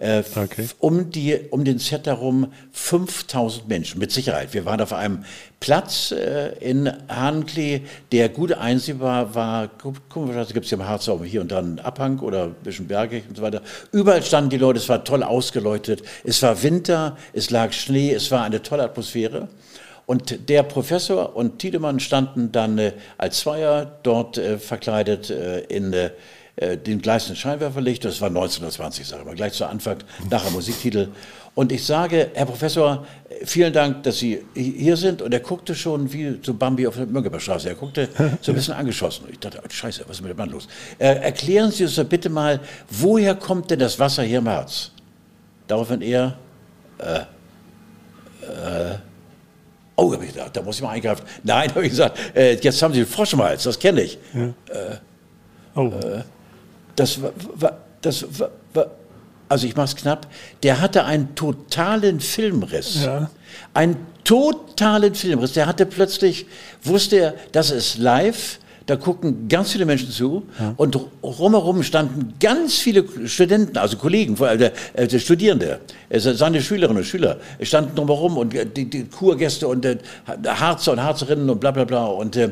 [0.02, 0.68] Äh, Okay.
[0.80, 4.52] um, die, um den Set herum 5000 Menschen, mit Sicherheit.
[4.52, 5.24] Wir waren auf einem
[5.60, 9.68] Platz äh, in Hanklee, der gut einsehbar war.
[10.08, 12.88] Komischerweise gibt es hier im Harz auch hier und da einen Abhang oder ein bisschen
[12.88, 13.62] bergig und so weiter.
[13.92, 16.02] Überall standen die Leute, es war toll ausgeleuchtet.
[16.24, 19.48] Es war Winter, es lag Schnee, es war eine tolle Atmosphäre.
[20.06, 25.92] Und der Professor und Tiedemann standen dann äh, als Zweier dort äh, verkleidet äh, in
[25.92, 26.10] äh,
[26.56, 28.04] äh, den gleißenden Scheinwerferlicht.
[28.04, 29.98] Das war 1920, sage ich mal, gleich zu Anfang,
[30.30, 31.08] nachher Musiktitel.
[31.54, 35.22] Und ich sage, Herr Professor, äh, vielen Dank, dass Sie hier sind.
[35.22, 37.68] Und er guckte schon wie so Bambi auf der Mönckebergstraße.
[37.70, 38.08] Er guckte
[38.42, 39.26] so ein bisschen angeschossen.
[39.30, 40.68] Ich dachte, oh, Scheiße, was ist mit dem Mann los?
[40.98, 44.90] Äh, erklären Sie uns doch bitte mal, woher kommt denn das Wasser hier im Harz?
[45.66, 46.36] Daraufhin er,
[49.96, 51.24] Oh, habe ich gedacht, da muss ich mal eingreifen.
[51.42, 54.18] Nein, habe ich gesagt, äh, jetzt haben Sie den Frosch im Hals, das kenne ich.
[55.74, 55.92] Oh,
[56.96, 58.26] Das war, das
[58.74, 58.90] war,
[59.48, 60.26] also ich mache es knapp,
[60.62, 63.04] der hatte einen totalen Filmriss.
[63.04, 63.30] Ja.
[63.74, 65.52] Einen totalen Filmriss.
[65.52, 66.46] Der hatte plötzlich,
[66.82, 70.44] wusste er, das ist live, da gucken ganz viele Menschen zu
[70.76, 74.72] und rumherum standen ganz viele Studenten, also Kollegen, vor allem der,
[75.06, 79.86] der Studierende, äh, seine Schülerinnen und Schüler, standen drumherum und äh, die, die Kurgäste und
[80.46, 82.06] Harzer und Harzerinnen und bla bla bla.
[82.06, 82.50] Und äh,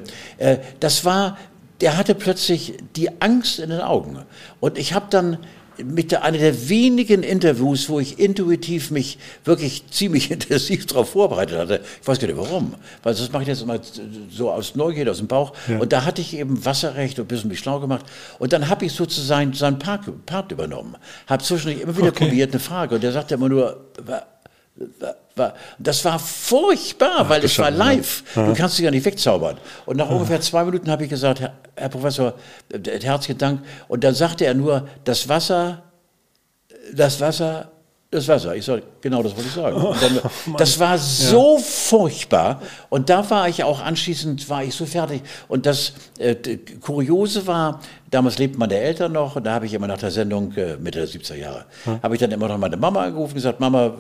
[0.79, 1.37] das war,
[1.81, 4.19] der hatte plötzlich die Angst in den Augen.
[4.61, 5.39] Und ich habe dann
[5.83, 11.81] mit einer der wenigen Interviews, wo ich intuitiv mich wirklich ziemlich intensiv darauf vorbereitet hatte.
[12.03, 13.79] Ich weiß gar nicht warum, weil das mache ich jetzt immer
[14.31, 15.53] so aus Neugierde, aus dem Bauch.
[15.79, 18.05] Und da hatte ich eben Wasserrecht und ein bisschen mich schlau gemacht.
[18.39, 20.97] Und dann habe ich sozusagen seinen Part, Part übernommen.
[21.27, 22.27] Habe zwischendurch immer wieder Okay.
[22.27, 23.87] probiert eine Frage und der sagte immer nur,
[25.79, 28.23] das war furchtbar, weil es war live.
[28.35, 29.59] Du kannst dich ja nicht wegzaubern.
[29.87, 32.35] Und nach ungefähr zwei Minuten habe ich gesagt, Herr, Herr Professor,
[32.73, 33.63] äh, herzlichen Dank.
[33.89, 35.83] Und dann sagte er nur, das Wasser,
[36.93, 37.71] das Wasser,
[38.11, 38.57] das Wasser.
[38.57, 39.97] Ich sage, genau das wollte ich sagen.
[40.01, 42.61] Dann, das war so furchtbar.
[42.89, 45.23] Und da war ich auch anschließend, war ich so fertig.
[45.47, 46.35] Und das äh,
[46.81, 47.81] Kuriose war,
[48.11, 50.99] damals lebten meine Eltern noch, und da habe ich immer nach der Sendung, äh, Mitte
[50.99, 51.67] der 70er Jahre,
[52.03, 53.93] habe ich dann immer noch meine Mama angerufen und gesagt, Mama,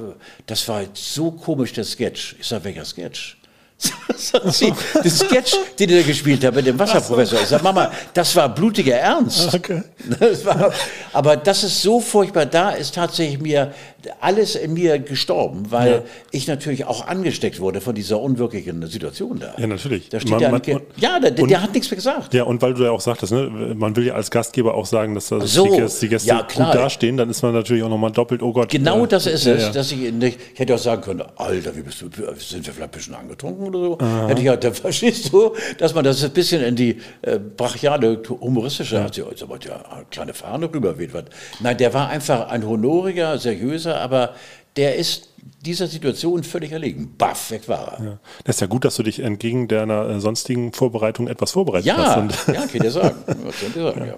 [0.44, 2.34] das war so komisch, der Sketch.
[2.40, 3.36] Ich sage, welcher Sketch?
[4.50, 7.40] Sie, der Sketch, den ihr gespielt habt mit dem Wasserprofessor.
[7.40, 9.54] Ich sage, Mama, das war blutiger Ernst.
[9.54, 9.82] Okay.
[10.20, 10.72] Das war,
[11.12, 12.46] aber das ist so furchtbar.
[12.46, 13.72] Da ist tatsächlich mir
[14.20, 19.54] alles in mir gestorben, weil ich natürlich auch angesteckt wurde von dieser unwirklichen Situation da.
[19.58, 20.08] Ja, natürlich.
[20.08, 22.34] Da steht Man- ja, man- und- ja, der, und- der hat nichts mehr gesagt.
[22.34, 25.14] Ja, und weil du ja auch sagtest, ne, man will ja als Gastgeber auch sagen,
[25.14, 27.88] dass das So, die Gäste, die Gäste ja, gut dastehen, dann ist man natürlich auch
[27.88, 28.68] nochmal doppelt, oh Gott.
[28.70, 29.70] Genau äh, das ist ja, es, ja.
[29.72, 32.06] dass ich nicht, ich hätte auch sagen können, Alter, wie bist du,
[32.38, 33.98] sind wir vielleicht ein bisschen angetrunken oder so?
[34.28, 38.20] Hätte ich ja, da verstehst du, dass man das ein bisschen in die äh, brachiale,
[38.28, 41.10] humoristische, hat sie heute aber ja eine kleine Fahne rüberweht.
[41.60, 44.34] Nein, der war einfach ein honoriger, seriöser, aber
[44.76, 45.28] der ist
[45.64, 47.14] dieser Situation völlig erlegen.
[47.18, 48.04] Baff, weg war er.
[48.04, 48.18] Ja.
[48.44, 51.96] Das ist ja gut, dass du dich entgegen deiner äh, sonstigen Vorbereitung etwas vorbereitet Ja,
[51.96, 52.16] hast.
[52.16, 53.16] ja, Und, kann ich dir sagen.
[53.44, 54.16] Was soll dir sagen, ja.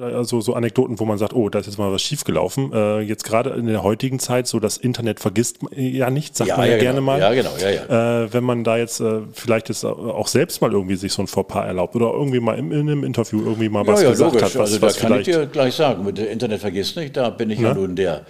[0.00, 2.72] Also so Anekdoten, wo man sagt, oh, da ist jetzt mal was schiefgelaufen.
[2.72, 6.48] Äh, jetzt gerade in der heutigen Zeit, so das Internet vergisst man ja nicht, sagt
[6.48, 7.06] Ja, man ja, ja, gerne genau.
[7.12, 7.20] mal.
[7.20, 8.22] Ja, genau, ja, ja.
[8.24, 11.26] Äh, wenn man da jetzt äh, vielleicht jetzt auch selbst mal irgendwie sich so ein
[11.28, 14.32] Fauxpas erlaubt oder irgendwie mal in, in einem Interview irgendwie mal was ja, ja, gesagt
[14.32, 14.42] logisch.
[14.48, 17.16] hat, was, also was da kann ich dir gleich sagen, mit dem Internet vergiss nicht,
[17.18, 17.74] da bin ich ja, Ja.
[17.74, 18.24] nun der,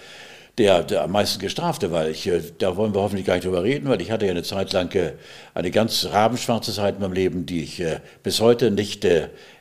[0.59, 3.63] der, der am meisten Gestrafte, weil ich, äh, da wollen wir hoffentlich gar nicht drüber
[3.63, 5.13] reden, weil ich hatte ja eine Zeit lang äh,
[5.55, 9.07] eine ganz rabenschwarze Zeit in meinem Leben, die ich äh, bis heute nicht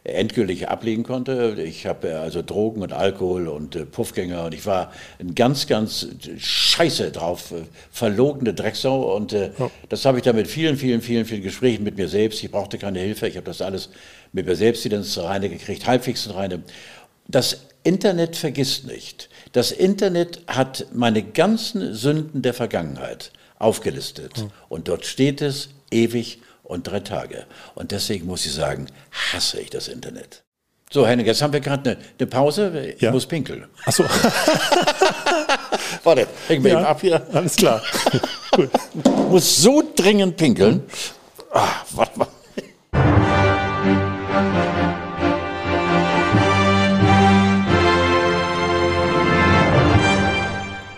[0.04, 1.56] endgültig ablegen konnte.
[1.64, 7.12] Ich habe also Drogen und Alkohol und Puffgänger und ich war ein ganz, ganz scheiße
[7.12, 7.54] drauf,
[7.92, 9.36] verlogene Drecksau und
[9.90, 12.44] das habe ich dann mit vielen, vielen, vielen, vielen Gesprächen mit mir selbst.
[12.44, 13.90] Ich brauchte keine Hilfe, ich habe das alles
[14.34, 16.64] mit mir selbst wieder ins Reine gekriegt, halbwegs ins Reine.
[17.28, 19.30] Das Internet vergisst nicht.
[19.52, 24.46] Das Internet hat meine ganzen Sünden der Vergangenheit aufgelistet.
[24.70, 27.46] Und dort steht es ewig und drei Tage.
[27.76, 28.88] Und deswegen muss ich sagen,
[29.34, 30.44] hasse ich das Internet.
[30.90, 32.94] So, Henning, jetzt haben wir gerade eine, eine Pause.
[32.96, 33.12] Ich Ja.
[33.12, 33.66] muss pinkeln.
[33.86, 34.04] Achso,
[36.04, 37.26] Warte, hängen wir ja, eben ab hier.
[37.34, 37.82] alles klar.
[38.52, 38.70] Gut.
[39.30, 40.84] Muss so dringend pinkeln.
[41.54, 42.28] Ah, warte mal.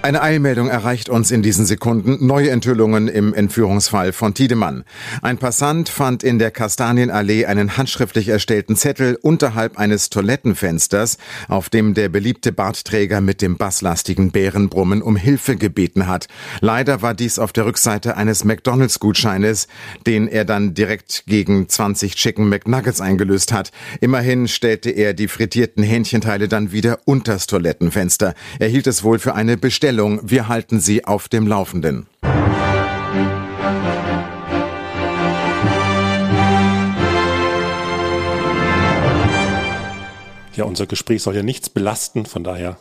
[0.03, 2.27] Eine Eilmeldung erreicht uns in diesen Sekunden.
[2.27, 4.83] Neue Enthüllungen im Entführungsfall von Tiedemann.
[5.21, 11.93] Ein Passant fand in der Kastanienallee einen handschriftlich erstellten Zettel unterhalb eines Toilettenfensters, auf dem
[11.93, 16.27] der beliebte Bartträger mit dem basslastigen Bärenbrummen um Hilfe gebeten hat.
[16.59, 19.69] Leider war dies auf der Rückseite eines McDonalds-Gutscheines,
[20.05, 23.71] den er dann direkt gegen 20 Chicken McNuggets eingelöst hat.
[24.01, 28.33] Immerhin stellte er die frittierten Hähnchenteile dann wieder unters Toilettenfenster.
[28.59, 30.19] Er hielt es wohl für eine Bestellung Meldung.
[30.23, 32.07] Wir halten Sie auf dem Laufenden.
[40.55, 42.77] Ja, unser Gespräch soll ja nichts belasten, von daher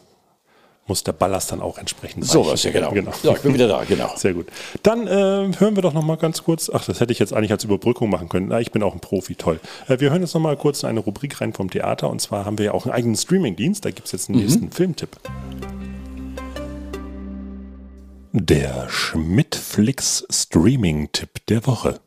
[0.86, 2.92] muss der Ballast dann auch entsprechend So was, ja genau.
[2.92, 3.12] genau.
[3.22, 4.10] Ja, ich bin wieder da, genau.
[4.16, 4.46] Sehr gut.
[4.82, 7.52] Dann äh, hören wir doch noch mal ganz kurz, ach, das hätte ich jetzt eigentlich
[7.52, 8.48] als Überbrückung machen können.
[8.48, 9.60] Na, ich bin auch ein Profi, toll.
[9.86, 12.46] Äh, wir hören jetzt noch mal kurz in eine Rubrik rein vom Theater und zwar
[12.46, 14.44] haben wir ja auch einen eigenen Streamingdienst, da gibt es jetzt einen mhm.
[14.44, 15.10] nächsten Filmtipp.
[18.35, 22.01] Der Schmidtflix Streaming-Tipp der Woche.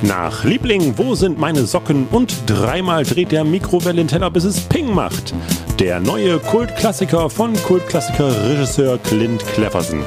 [0.00, 2.06] Nach Liebling, wo sind meine Socken?
[2.10, 5.34] Und dreimal dreht der Mikrowellenteller, bis es Ping macht.
[5.78, 10.02] Der neue Kultklassiker von Kultklassiker-Regisseur Clint Cleverson.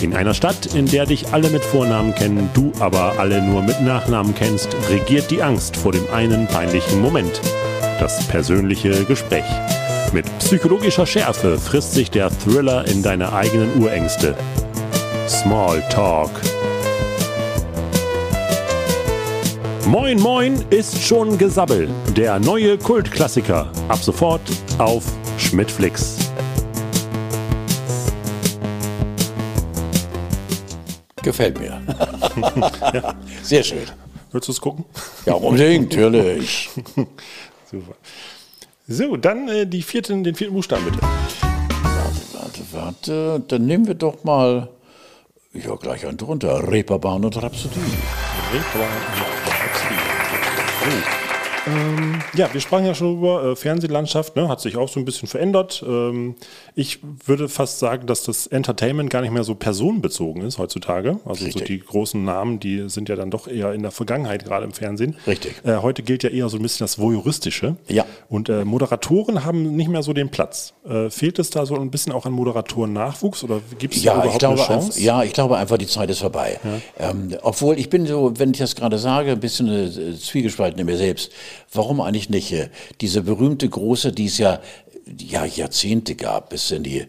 [0.00, 3.80] In einer Stadt, in der dich alle mit Vornamen kennen, du aber alle nur mit
[3.80, 7.40] Nachnamen kennst, regiert die Angst vor dem einen peinlichen Moment
[7.98, 9.44] das persönliche Gespräch.
[10.12, 14.34] Mit psychologischer Schärfe frisst sich der Thriller in deine eigenen Urängste.
[15.28, 16.30] Small Talk.
[19.86, 21.88] Moin Moin ist schon Gesabbel.
[22.16, 23.70] Der neue Kultklassiker.
[23.88, 24.42] Ab sofort
[24.78, 25.04] auf
[25.38, 26.27] Schmidtflix.
[31.28, 31.78] Gefällt mir.
[32.94, 33.14] ja.
[33.42, 33.84] Sehr schön.
[34.32, 34.86] Willst du es gucken?
[35.26, 36.70] Ja, unbedingt, natürlich.
[37.70, 37.96] Super.
[38.86, 41.00] So, dann äh, die vierten, den vierten Buchstaben bitte.
[41.02, 43.44] Warte, warte, warte.
[43.46, 44.70] Dann nehmen wir doch mal,
[45.52, 46.66] ja, gleich einen drunter.
[46.66, 47.78] Reeperbahn und Rhapsodie.
[48.54, 50.00] Reeperbahn und Rhapsodie.
[50.86, 51.17] Oh.
[51.68, 54.48] Ähm, ja, wir sprachen ja schon über äh, Fernsehlandschaft, ne?
[54.48, 55.84] hat sich auch so ein bisschen verändert.
[55.86, 56.36] Ähm,
[56.74, 61.20] ich würde fast sagen, dass das Entertainment gar nicht mehr so personenbezogen ist heutzutage.
[61.24, 61.52] Also Richtig.
[61.52, 64.72] so die großen Namen, die sind ja dann doch eher in der Vergangenheit gerade im
[64.72, 65.16] Fernsehen.
[65.26, 65.54] Richtig.
[65.64, 67.76] Äh, heute gilt ja eher so ein bisschen das Voyeuristische.
[67.88, 68.04] Ja.
[68.28, 70.74] Und äh, Moderatoren haben nicht mehr so den Platz.
[70.88, 74.22] Äh, fehlt es da so ein bisschen auch an Moderatoren-Nachwuchs oder gibt es ja, da
[74.22, 75.00] überhaupt glaube, eine Chance?
[75.00, 76.58] Ja, ich glaube einfach, die Zeit ist vorbei.
[76.98, 77.10] Ja.
[77.10, 80.86] Ähm, obwohl ich bin so, wenn ich das gerade sage, ein bisschen äh, zwiegespalten in
[80.86, 81.32] mir selbst.
[81.72, 82.54] Warum eigentlich nicht?
[83.00, 84.60] Diese berühmte große, die es ja
[85.18, 87.06] ja, Jahrzehnte gab, bis in die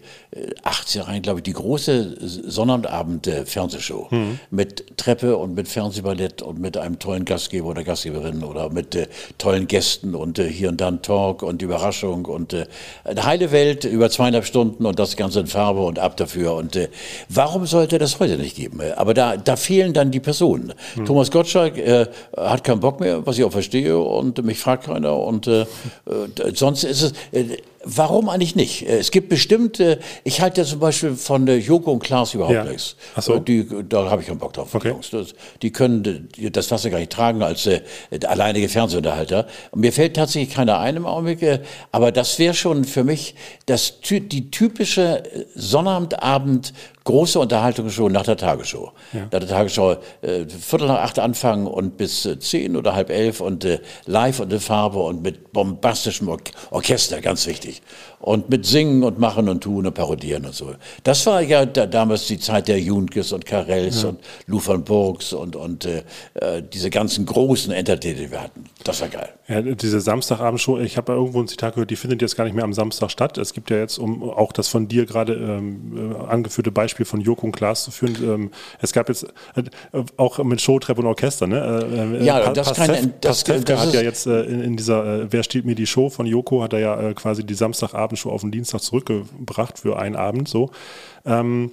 [0.63, 4.39] 80er rein, glaube ich, die große Sonnabend-Fernsehshow mhm.
[4.51, 9.07] mit Treppe und mit Fernsehballett und mit einem tollen Gastgeber oder Gastgeberin oder mit äh,
[9.39, 12.67] tollen Gästen und äh, hier und dann Talk und Überraschung und äh,
[13.05, 16.53] eine heile Welt über zweieinhalb Stunden und das Ganze in Farbe und ab dafür.
[16.53, 16.89] Und äh,
[17.27, 18.81] warum sollte das heute nicht geben?
[18.95, 20.73] Aber da, da fehlen dann die Personen.
[20.95, 21.05] Mhm.
[21.05, 22.05] Thomas Gottschalk äh,
[22.37, 25.65] hat keinen Bock mehr, was ich auch verstehe und mich fragt keiner und äh,
[26.53, 27.13] sonst ist es
[27.83, 28.83] Warum eigentlich nicht?
[28.83, 32.65] Es gibt bestimmte, ich halte ja zum Beispiel von der Joko und Klaas überhaupt ja.
[32.65, 32.97] nichts.
[33.15, 33.39] Ach so.
[33.39, 34.75] die, da habe ich keinen Bock drauf.
[34.75, 34.93] Okay.
[35.11, 37.81] Das, die können das Wasser gar nicht tragen als äh,
[38.25, 39.47] alleinige Fernsehunterhalter.
[39.71, 41.59] Und mir fällt tatsächlich keiner ein im Augenblick, äh,
[41.91, 45.23] aber das wäre schon für mich das, die typische
[45.55, 46.73] Sonnabendabend
[47.09, 48.91] große Unterhaltungsshow nach der Tagesschau.
[49.13, 49.21] Ja.
[49.31, 53.41] Nach der Tagesschau äh, Viertel nach acht anfangen und bis äh, zehn oder halb elf
[53.41, 56.37] und äh, live und in Farbe und mit bombastischem Or
[56.69, 57.81] Orchester, ganz wichtig.
[58.19, 60.73] Und mit Singen und Machen und Tun und Parodieren und so.
[61.03, 64.09] Das war ja da, damals die Zeit der Junkes und Karels ja.
[64.09, 66.03] und Lou von Burgs und, und äh,
[66.35, 68.65] äh, diese ganzen großen Entertainer, die wir hatten.
[68.83, 69.29] Das war geil.
[69.47, 72.65] Ja, diese Samstagabendshow, ich habe irgendwo ein Zitat gehört, die findet jetzt gar nicht mehr
[72.65, 73.37] am Samstag statt.
[73.37, 77.21] Es gibt ja jetzt, um auch das von dir gerade ähm, äh, angeführte Beispiel von
[77.21, 79.25] Joko und Klaas zu führen, ähm, es gab jetzt
[79.55, 79.63] äh,
[80.17, 81.85] auch mit Showtreppe und Orchester, ne?
[81.91, 85.31] Äh, äh ja, das Pastef, kann das, das, das hat ja jetzt in, in, dieser
[85.31, 88.51] Wer stiehlt mir die Show von Joko, hat er ja quasi die Samstagabendshow auf den
[88.51, 90.71] Dienstag zurückgebracht für einen Abend so.
[91.25, 91.71] Ähm,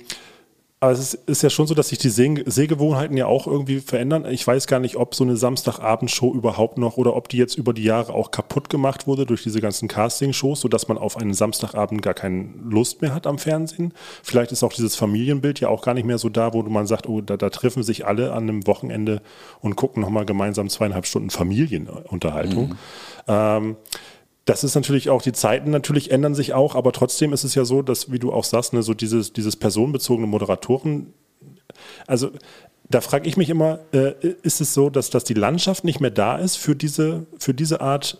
[0.79, 3.81] aber es ist, ist, ja schon so, dass sich die Seh Sehgewohnheiten ja auch irgendwie
[3.81, 4.27] verändern.
[4.31, 7.73] Ich weiß gar nicht, ob so eine Samstagabendshow überhaupt noch oder ob die jetzt über
[7.73, 12.03] die Jahre auch kaputt gemacht wurde durch diese ganzen Casting-Shows, sodass man auf einen Samstagabend
[12.03, 13.95] gar keine Lust mehr hat am Fernsehen.
[14.23, 17.09] Vielleicht ist auch dieses Familienbild ja auch gar nicht mehr so da, wo man sagt,
[17.09, 19.23] oh, da, da treffen sich alle an einem Wochenende
[19.61, 22.69] und gucken nochmal gemeinsam zweieinhalb Stunden Familienunterhaltung.
[22.69, 22.77] Mhm.
[23.29, 23.77] Ähm,
[24.47, 27.65] das ist natürlich auch, die Zeiten natürlich ändern sich auch, aber trotzdem ist es ja
[27.65, 31.13] so, dass, wie du auch sagst, ne, so dieses, dieses personenbezogene Moderatoren,
[32.07, 32.31] also
[32.89, 36.13] da frage ich mich immer, äh, ist es so, dass, dass die Landschaft nicht mehr
[36.13, 38.19] da ist für diese, für diese Art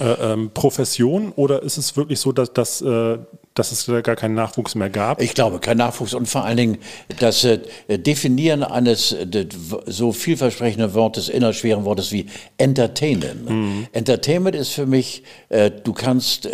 [0.00, 3.18] äh, ähm, Profession oder ist es wirklich so, dass, dass, äh,
[3.56, 5.20] dass es gar keinen Nachwuchs mehr gab?
[5.20, 6.78] Ich glaube, kein Nachwuchs und vor allen Dingen
[7.18, 9.46] das äh, Definieren eines äh,
[9.86, 12.26] so vielversprechenden Wortes, innerschweren Wortes wie
[12.58, 13.44] Entertainen.
[13.48, 13.86] Mhm.
[13.92, 16.48] Entertainment ist für mich, äh, du kannst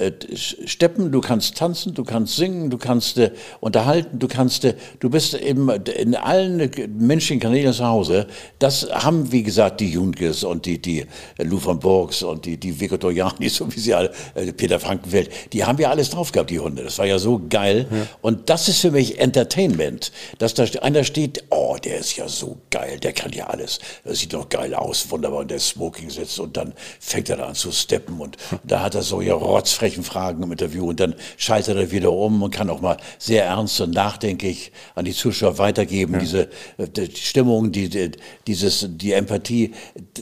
[0.64, 3.20] steppen, du kannst tanzen, du kannst singen, du kannst
[3.60, 4.64] unterhalten, du kannst,
[5.00, 8.28] du bist eben in allen menschlichen Kanälen zu Hause.
[8.60, 11.04] Das haben, wie gesagt, die Junges und die, die
[11.38, 14.12] Lou von Borgs und die, die Viktoriani, so wie sie alle,
[14.56, 16.91] Peter Frankenfeld, die haben ja alles drauf gehabt, die Hunde.
[16.92, 17.86] Das war ja so geil.
[17.90, 18.06] Ja.
[18.20, 22.58] Und das ist für mich Entertainment, dass da einer steht, oh, der ist ja so
[22.70, 23.78] geil, der kann ja alles.
[24.04, 25.40] Das sieht doch geil aus, wunderbar.
[25.40, 28.94] Und der Smoking sitzt und dann fängt er da an zu steppen und da hat
[28.94, 32.80] er solche rotzfrechen Fragen im Interview und dann schaltet er wieder um und kann auch
[32.80, 36.14] mal sehr ernst und nachdenklich an die Zuschauer weitergeben.
[36.14, 36.20] Ja.
[36.20, 38.10] Diese äh, die Stimmung, die, die,
[38.46, 39.72] dieses, die Empathie,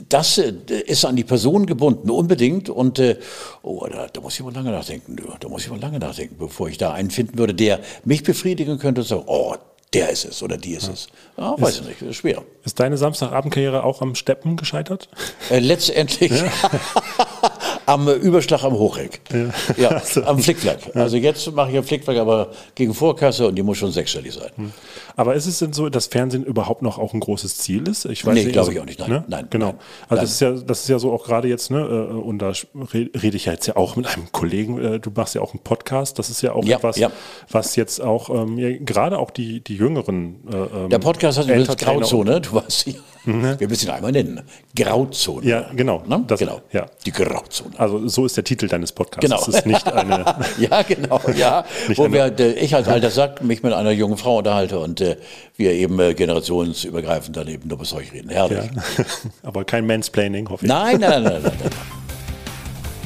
[0.09, 0.53] das äh,
[0.85, 2.69] ist an die Person gebunden, unbedingt.
[2.69, 3.17] Und äh,
[3.61, 6.60] oh, da, da muss ich mal lange nachdenken, da muss ich mal lange nachdenken, bevor
[6.61, 9.55] bevor ich da einen finden würde, der mich befriedigen könnte sagen, oh,
[9.95, 10.93] der ist es oder die ist ja.
[10.93, 11.07] es.
[11.35, 12.43] Ja, weiß ich nicht, ist schwer.
[12.63, 15.09] Ist deine Samstagabendkarriere auch am Steppen gescheitert?
[15.49, 16.31] Äh, letztendlich.
[16.31, 16.51] Ja.
[17.91, 19.21] am Überschlag am Hochreck.
[19.31, 20.23] Ja, ja also.
[20.23, 20.95] am Flickflack.
[20.95, 24.51] Also jetzt mache ich am Flickflack, aber gegen Vorkasse und die muss schon sechsstellig sein.
[24.55, 24.71] Hm.
[25.15, 28.05] Aber ist es denn so, dass Fernsehen überhaupt noch auch ein großes Ziel ist?
[28.05, 28.99] Ich weiß nee, glaube also, ich auch nicht.
[28.99, 29.23] Nein, ne?
[29.27, 29.67] nein genau.
[29.67, 29.75] Nein,
[30.09, 30.21] also nein.
[30.21, 32.53] Das, ist ja, das ist ja so auch gerade jetzt, ne, äh, und da
[32.93, 35.63] rede ich ja jetzt ja auch mit einem Kollegen, äh, du machst ja auch einen
[35.63, 37.11] Podcast, das ist ja auch ja, etwas, ja.
[37.49, 40.39] was jetzt auch ähm, gerade auch die, die Jüngeren.
[40.51, 42.93] Äh, ähm, Der Podcast hat übrigens Grauzone, du weißt ja.
[43.25, 43.59] Mhm.
[43.59, 44.41] Wir müssen ihn einmal nennen.
[44.75, 45.45] Grauzone.
[45.45, 46.03] Ja, genau.
[46.07, 46.23] Ne?
[46.27, 46.61] Das, genau.
[46.71, 46.87] Ja.
[47.05, 47.77] Die Grauzone.
[47.81, 49.27] Also so ist der Titel deines Podcasts.
[49.27, 49.43] Genau.
[49.43, 50.23] Das ist nicht eine.
[50.59, 51.19] ja, genau.
[51.35, 51.65] Ja.
[51.95, 55.17] Wo wir, ich als alter Sack mich mit einer jungen Frau unterhalte und äh,
[55.57, 58.29] wir eben äh, generationsübergreifend dann eben nur bis euch reden.
[58.29, 58.69] Herrlich.
[58.97, 59.05] Ja.
[59.41, 60.69] Aber kein Mansplaining, hoffe ich.
[60.69, 61.53] Nein, nein, nein, nein.
[61.59, 61.71] nein.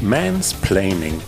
[0.01, 1.21] Mansplaining.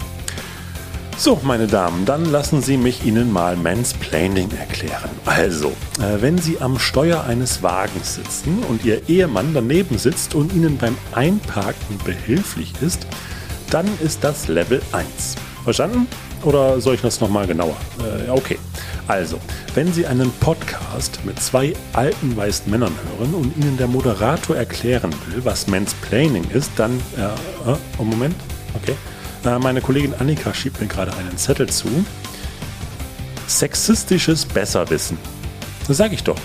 [1.17, 5.09] So, meine Damen, dann lassen Sie mich Ihnen mal Mansplaining erklären.
[5.25, 5.69] Also,
[5.99, 10.77] äh, wenn Sie am Steuer eines Wagens sitzen und Ihr Ehemann daneben sitzt und Ihnen
[10.77, 13.07] beim Einparken behilflich ist,
[13.69, 15.35] dann ist das Level 1.
[15.63, 16.07] Verstanden?
[16.43, 17.75] Oder soll ich das nochmal genauer?
[17.99, 18.57] Äh, okay.
[19.07, 19.39] Also,
[19.73, 25.13] wenn Sie einen Podcast mit zwei alten weißen Männern hören und Ihnen der Moderator erklären
[25.27, 26.99] will, was Mansplaining ist, dann.
[27.17, 28.35] Äh, äh, oh, Moment.
[28.81, 28.95] Okay.
[29.45, 31.87] Äh, meine Kollegin Annika schiebt mir gerade einen Zettel zu.
[33.47, 35.17] Sexistisches Besserwissen.
[35.87, 36.37] Das sage ich doch.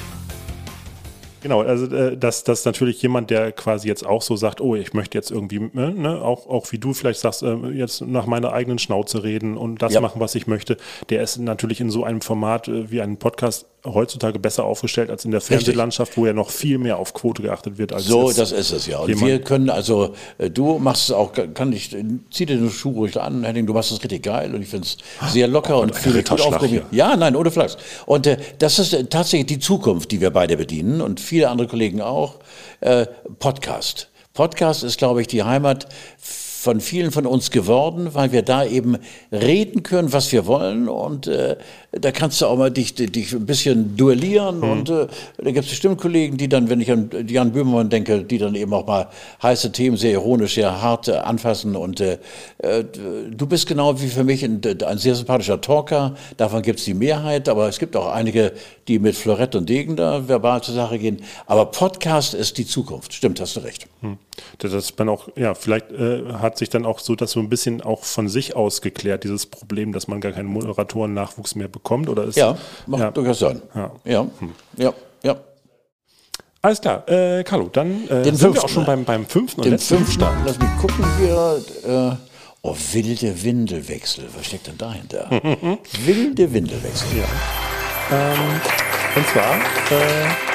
[1.43, 4.95] Genau, also äh, dass, dass natürlich jemand, der quasi jetzt auch so sagt, oh, ich
[4.95, 8.53] möchte jetzt irgendwie, äh, ne, auch, auch wie du vielleicht sagst, äh, jetzt nach meiner
[8.53, 10.01] eigenen Schnauze reden und das ja.
[10.01, 10.77] machen, was ich möchte,
[11.11, 15.33] der ist natürlich in so einem Format wie einem Podcast heutzutage besser aufgestellt als in
[15.33, 17.93] der Fernsehlandschaft, wo ja noch viel mehr auf Quote geachtet wird.
[17.93, 18.99] Als so, das ist es ja.
[18.99, 21.91] Und wir können also, äh, du machst es auch, kann ich,
[22.31, 24.87] zieh dir den Schuh ruhig an, Henning, du machst es richtig geil und ich finde
[24.87, 26.83] es sehr locker oh, und fühle mich gut aufgehoben.
[26.93, 27.77] Ja, nein, ohne Flachs.
[28.07, 31.67] Und äh, das ist äh, tatsächlich die Zukunft, die wir beide bedienen und viele andere
[31.67, 32.37] Kollegen auch.
[32.81, 33.07] Äh,
[33.39, 34.09] Podcast.
[34.33, 35.89] Podcast ist, glaube ich, die Heimat
[36.63, 38.97] von vielen von uns geworden, weil wir da eben
[39.33, 40.89] reden können, was wir wollen.
[40.89, 41.57] Und äh,
[41.93, 44.59] da kannst du auch mal dich, dich ein bisschen duellieren.
[44.59, 44.71] Mhm.
[44.71, 48.25] Und äh, da gibt es bestimmt Kollegen, die dann, wenn ich an Jan Böhmermann denke,
[48.25, 49.09] die dann eben auch mal
[49.43, 51.77] heiße Themen sehr ironisch, sehr hart äh, anfassen.
[51.77, 52.19] Und äh,
[52.59, 52.85] äh
[53.31, 56.15] du bist genau wie für mich ein, ein sehr sympathischer Talker.
[56.39, 57.51] Davon gibt es die Mehrheit.
[57.51, 58.53] Aber es gibt auch einige,
[58.89, 61.23] die mit Florett und Degen da verbal zur Sache gehen.
[61.47, 63.13] Aber Podcast ist die Zukunft.
[63.13, 63.87] Stimmt, hast du recht.
[64.01, 64.17] Mhm.
[64.59, 67.83] Das man auch, ja, vielleicht äh, hat sich dann auch so das so ein bisschen
[67.83, 72.25] auch von sich aus geklärt, dieses Problem, dass man gar keinen Moderatoren-Nachwuchs mehr bekommt, oder
[72.25, 72.37] ist?
[72.37, 72.57] Ja,
[72.87, 73.11] macht ja.
[73.11, 73.63] durchaus sein.
[73.75, 74.53] Ja, ja, hm.
[74.77, 74.93] ja.
[75.23, 75.37] ja.
[76.61, 79.73] Alles klar, äh, Carlo, dann äh, sind wir auch schon beim, beim fünften und Den
[79.73, 81.61] letzten fünften, lass mich gucken hier.
[81.85, 82.17] Äh,
[82.63, 85.29] oh, wilde Windelwechsel, was steckt denn dahinter?
[86.05, 87.09] wilde Windelwechsel.
[87.19, 87.25] Ja.
[88.17, 88.61] Ähm,
[89.17, 90.52] und zwar äh,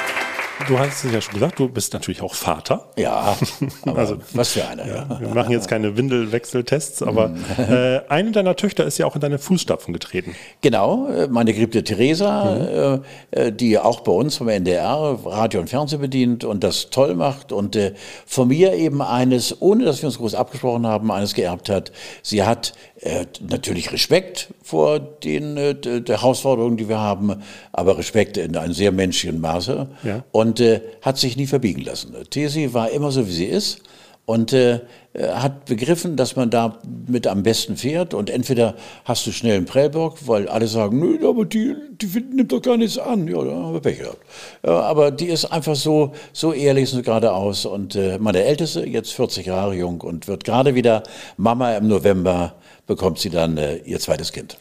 [0.67, 2.89] Du hast es ja schon gesagt, du bist natürlich auch Vater.
[2.97, 3.37] Ja,
[3.85, 4.87] also was für einer.
[4.87, 5.19] Ja, ja.
[5.19, 7.45] Wir machen jetzt keine Windelwechseltests, aber mhm.
[7.57, 10.35] äh, eine deiner Töchter ist ja auch in deine Fußstapfen getreten.
[10.61, 13.03] Genau, äh, meine geliebte Theresa, mhm.
[13.31, 17.51] äh, die auch bei uns vom NDR Radio und Fernsehen bedient und das toll macht
[17.51, 17.93] und äh,
[18.25, 21.91] von mir eben eines, ohne dass wir uns groß abgesprochen haben, eines geerbt hat.
[22.23, 28.37] Sie hat äh, natürlich Respekt vor den äh, der Herausforderungen, die wir haben, aber Respekt
[28.37, 30.23] in einem sehr menschlichen Maße ja.
[30.31, 32.15] und äh, hat sich nie verbiegen lassen.
[32.29, 33.81] Tesi war immer so, wie sie ist
[34.25, 34.81] und äh,
[35.17, 38.75] hat begriffen, dass man da mit am besten fährt und entweder
[39.05, 42.77] hast du schnell einen Prellbock, weil alle sagen, nö, aber die, die nimmt doch gar
[42.77, 43.27] nichts an.
[43.27, 44.19] Ja, da haben wir Pech gehabt.
[44.65, 49.13] Ja, aber die ist einfach so, so ehrlich und geradeaus und äh, meine Älteste, jetzt
[49.13, 51.03] 40 Jahre jung und wird gerade wieder
[51.37, 52.55] Mama im November,
[52.87, 54.57] bekommt sie dann äh, ihr zweites Kind.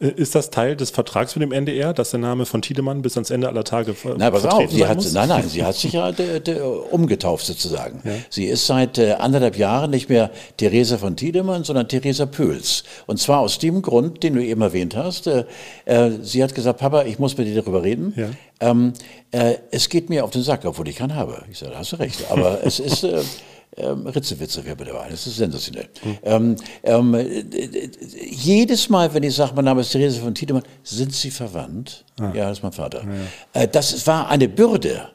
[0.00, 3.16] Äh, Ist das Teil des Vertrags mit dem NDR, dass der Name von Tiedemann bis
[3.16, 5.12] ans Ende aller Tage ver Nein, pass auf, sie hat, muss?
[5.12, 8.02] nein, nein, sie hat sich ja de, de, umgetauft sozusagen.
[8.30, 12.84] Sie ist seit äh, anderthalb Jahren nicht mehr Theresa von Tiedemann, sondern Theresa Pöls.
[13.06, 15.26] Und zwar aus dem Grund, den du eben erwähnt hast.
[15.26, 15.44] Äh,
[15.84, 18.14] äh, sie hat gesagt, Papa, ich muss mit dir darüber reden.
[18.16, 18.30] Ja.
[18.60, 18.92] Ähm,
[19.32, 21.42] äh, es geht mir auf den Sack, obwohl ich keinen habe.
[21.50, 22.24] Ich sage, da hast du recht.
[22.30, 23.06] Aber es ist...
[23.76, 25.08] Äh, ähm, Ritzewitze wäre bitte dabei.
[25.10, 25.88] Das ist sensationell.
[26.22, 27.90] Ähm, ähm, äh, äh,
[28.30, 32.04] jedes Mal, wenn ich sage, mein Name ist Therese von Tiedemann, sind Sie verwandt?
[32.18, 33.04] Ja, das ist mein Vater.
[33.52, 35.08] Äh, das war eine Bürde.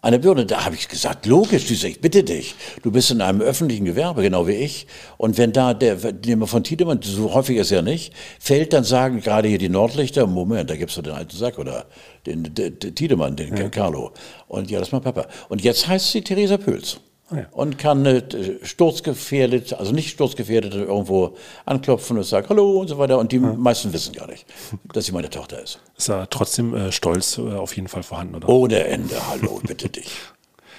[0.00, 3.22] Eine Bürde, da habe ich gesagt, logisch, die sagt, ich bitte dich, du bist in
[3.22, 4.86] einem öffentlichen Gewerbe, genau wie ich.
[5.16, 9.22] Und wenn da der, der von Tiedemann, so häufig ist ja nicht, fällt, dann sagen
[9.22, 11.86] gerade hier die Nordlichter, Moment, da gibt's doch den alten Sack oder
[12.26, 14.12] den, den, den Tiedemann, den Carlo.
[14.46, 15.26] Und ja, das ist mein Papa.
[15.48, 17.00] Und jetzt heißt sie Theresa Pöls
[17.36, 17.46] ja.
[17.52, 18.22] und kann äh,
[18.62, 23.18] sturzgefährdet, also nicht sturzgefährdet irgendwo anklopfen und sagen Hallo und so weiter.
[23.18, 24.46] Und die meisten wissen gar nicht,
[24.92, 25.80] dass sie meine Tochter ist.
[25.96, 28.48] Ist er trotzdem äh, Stolz äh, auf jeden Fall vorhanden, oder?
[28.48, 30.10] Ohne Ende, hallo, bitte dich.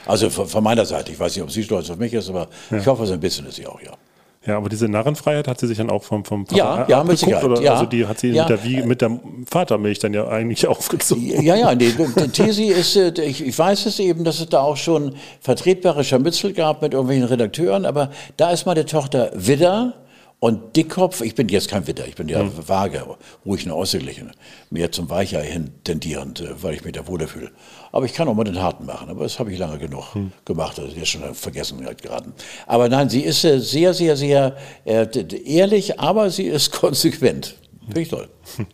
[0.05, 2.47] Also von, von meiner Seite, ich weiß nicht, ob sie stolz auf mich ist, aber
[2.71, 3.91] ich hoffe, so ein bisschen ist sie auch, ja.
[4.45, 7.13] Ja, aber diese Narrenfreiheit hat sie sich dann auch vom, vom Ja, Papa ja, mit
[7.13, 7.61] abgeguckt, Sicherheit, Oder?
[7.61, 7.73] ja.
[7.73, 8.43] Also die hat sie Ja.
[8.43, 9.19] mit, der, Wie- mit der
[9.49, 11.41] Vatermilch dann ja eigentlich aufgezogen.
[11.43, 14.61] Ja, ja, nee, die Tesi ist, äh, ich, ich weiß es eben, dass es da
[14.61, 19.93] auch schon vertretbare Scharmützel gab mit irgendwelchen Redakteuren, aber da ist meine Tochter Widder
[20.39, 23.03] und Dickkopf, ich bin jetzt kein Widder, ich bin ja vage,
[23.45, 24.31] ruhig und ausgeglichen,
[24.69, 27.51] mehr zum Weichei hin tendierend, äh, weil ich mich da wohler fühle.
[27.91, 30.05] Aber ich kann auch mal den Harten machen, aber das habe ich lange genug
[30.43, 32.33] gemacht, das ist jetzt schon in Vergessenheit geraten.
[32.67, 35.07] Aber nein, sie ist äh, sehr, sehr, sehr äh,
[35.45, 37.55] ehrlich, aber sie ist konsequent.
[37.85, 38.27] Finde ich toll.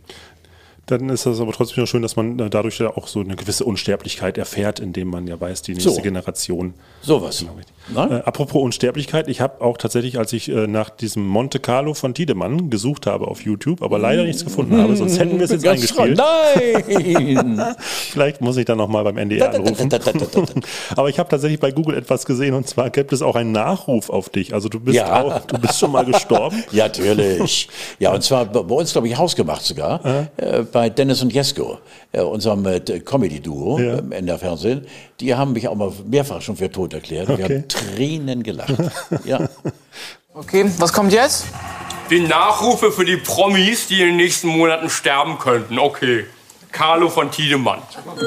[0.87, 3.63] Dann ist das aber trotzdem schön, dass man äh, dadurch ja auch so eine gewisse
[3.65, 6.01] Unsterblichkeit erfährt, indem man ja weiß, die nächste So.
[6.01, 6.73] Generation.
[7.01, 7.45] Sowas.
[7.87, 8.07] Genau?
[8.09, 12.13] Äh, apropos Unsterblichkeit, ich habe auch tatsächlich, als ich äh, nach diesem Monte Carlo von
[12.13, 15.63] Tiedemann gesucht habe auf YouTube, aber leider nichts gefunden habe, sonst hätten wir es jetzt
[15.63, 16.17] Ganz eingespielt.
[16.17, 17.75] Nein!
[17.79, 19.89] Vielleicht muss ich dann nochmal beim NDR anrufen.
[20.95, 24.09] Aber ich habe tatsächlich bei Google etwas gesehen und zwar gibt es auch einen Nachruf
[24.09, 24.53] auf dich.
[24.53, 25.21] Also du bist Ja.
[25.23, 26.63] auch, du bist schon mal gestorben.
[26.71, 27.67] Ja, natürlich.
[27.99, 31.79] Ja, und zwar bei bei uns, glaube ich, hausgemacht sogar, äh, bei Dennis und Jesko,
[32.11, 33.97] äh, unserem äh, Comedy-Duo Ja.
[33.99, 34.87] im NDR-Fernsehen.
[35.19, 37.27] Die haben mich auch mal mehrfach schon für tot erklärt.
[37.27, 37.43] Wir Okay.
[37.43, 38.73] haben Tränen gelacht.
[39.25, 39.47] Ja.
[40.33, 41.45] Okay, was kommt jetzt?
[42.09, 45.77] Die Nachrufe für die Promis, die in den nächsten Monaten sterben könnten.
[45.77, 46.25] Okay.
[46.71, 47.79] Carlo von Tiedemann.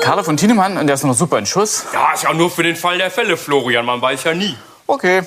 [0.03, 1.85] Carlo von Tienemann, und der ist noch super in Schuss.
[1.95, 3.87] Ja, ist ja nur für den Fall der Fälle, Florian.
[3.87, 4.55] Man weiß ja nie.
[4.87, 5.23] Okay.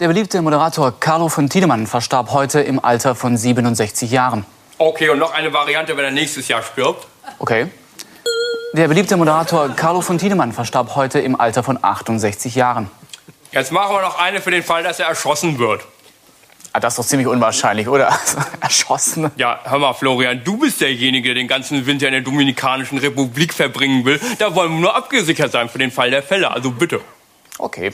[0.00, 4.44] Der beliebte Moderator Carlo von Tiedemann verstarb heute im Alter von 67 Jahren.
[4.78, 7.06] Okay, und noch eine Variante, wenn er nächstes Jahr stirbt.
[7.38, 7.66] Okay.
[8.74, 12.90] Der beliebte Moderator Carlo von Tiedemann verstarb heute im Alter von 68 Jahren.
[13.52, 15.82] Jetzt machen wir noch eine für den Fall, dass er erschossen wird.
[16.72, 18.18] Ah, das ist doch ziemlich unwahrscheinlich, oder?
[18.60, 19.30] Erschossen.
[19.36, 23.52] Ja, hör mal, Florian, du bist derjenige, der den ganzen Winter in der Dominikanischen Republik
[23.52, 24.18] verbringen will.
[24.38, 26.50] Da wollen wir nur abgesichert sein für den Fall der Fälle.
[26.50, 27.02] Also bitte.
[27.58, 27.92] Okay.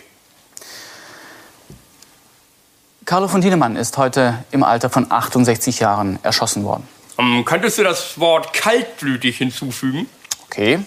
[3.08, 6.86] Carlo von Tiedemann ist heute im Alter von 68 Jahren erschossen worden.
[7.16, 10.06] Ähm, könntest du das Wort kaltblütig hinzufügen?
[10.44, 10.80] Okay.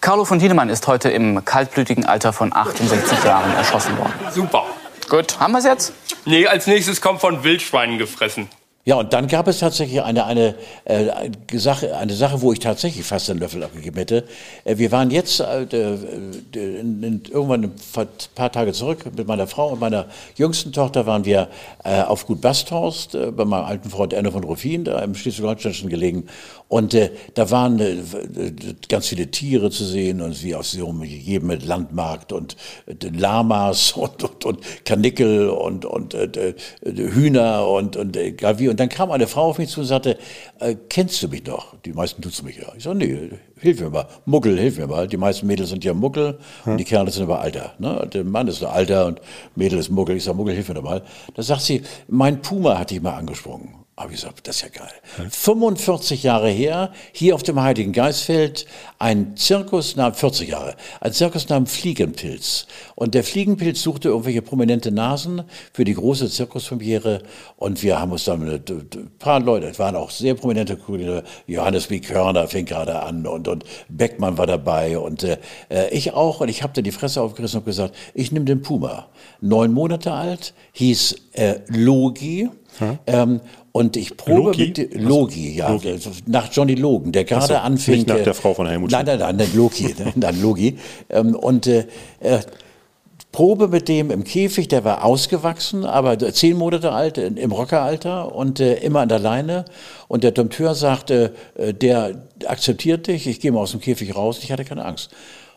[0.00, 4.12] Carlo von Tiedemann ist heute im kaltblütigen Alter von 68 Jahren erschossen worden.
[4.30, 4.66] Super.
[5.10, 5.94] Gut, haben wir es jetzt?
[6.26, 8.48] Nee, als nächstes kommt von Wildschweinen gefressen.
[8.88, 10.54] Ja, und dann gab es tatsächlich eine, eine,
[10.86, 11.04] äh,
[11.52, 14.24] Sache, eine Sache, wo ich tatsächlich fast den Löffel abgegeben hätte.
[14.64, 15.66] Äh, wir waren jetzt äh,
[16.54, 17.72] in, in, irgendwann ein
[18.34, 21.48] paar- Tage zurück mit meiner Frau und meiner jüngsten Tochter waren wir
[21.84, 25.90] äh, auf Gut Basthorst äh, bei meinem alten Freund Enno von Ruffin, da im Schleswig-Holsteinischen
[25.90, 26.26] gelegen.
[26.68, 27.96] Und äh, da waren äh,
[28.90, 32.56] ganz viele Tiere zu sehen und wie aus so jedem Landmarkt und
[32.86, 36.54] äh, Lamas und, und, und Karnickel und, und äh,
[36.84, 38.68] Hühner und, und egal wie.
[38.68, 40.18] Und dann kam eine Frau auf mich zu und sagte,
[40.60, 41.74] äh, kennst du mich noch?
[41.86, 42.70] Die meisten tut's mich ja.
[42.76, 44.06] Ich sage, nee, hilf mir mal.
[44.26, 45.08] Muggel, hilf mir mal.
[45.08, 47.74] Die meisten Mädels sind ja Muggel und die Kerle sind aber alter.
[47.78, 48.06] Ne?
[48.12, 49.22] Der Mann ist alter und
[49.54, 50.16] Mädel ist Muggel.
[50.16, 51.02] Ich sage, Muggel, hilf mir doch mal.
[51.34, 53.87] Da sagt sie, mein Puma hat dich mal angesprungen.
[53.98, 55.28] Aber ich gesagt, das ist ja geil.
[55.28, 58.64] 45 Jahre her, hier auf dem Heiligen Geistfeld,
[59.00, 62.68] ein Zirkus namens, 40 Jahre, ein Zirkus namens Fliegenpilz.
[62.94, 65.42] Und der Fliegenpilz suchte irgendwelche prominente Nasen
[65.72, 67.24] für die große Zirkuspremiere.
[67.56, 71.22] Und wir haben uns dann mit ein paar Leute, es waren auch sehr prominente Kollegen,
[71.48, 71.98] Johannes B.
[71.98, 75.38] Körner fing gerade an und, und Beckmann war dabei und äh,
[75.90, 76.40] ich auch.
[76.40, 79.08] Und ich habe dann die Fresse aufgerissen und gesagt, ich nehme den Puma.
[79.40, 82.48] Neun Monate alt, hieß äh, Logi.
[83.06, 83.40] Ähm,
[83.72, 84.66] und ich probe Loki?
[84.68, 85.78] mit Logi, ja,
[86.26, 87.94] nach Johnny Logan, der gerade so, anfing.
[87.94, 90.76] nicht nach äh, der Frau von Helmut Nein, nein, nein, nein, Loki, nein, Logi.
[91.10, 91.86] Ähm, und äh,
[92.20, 92.40] äh,
[93.30, 98.34] Probe mit dem im Käfig, der war ausgewachsen, aber zehn Monate alt, in- im Rockeralter
[98.34, 99.64] und äh, immer an der Leine.
[100.08, 104.40] Und der Dompteur sagte, äh, der akzeptiert dich, ich gehe mal aus dem Käfig raus.
[104.42, 105.10] Ich hatte keine Angst.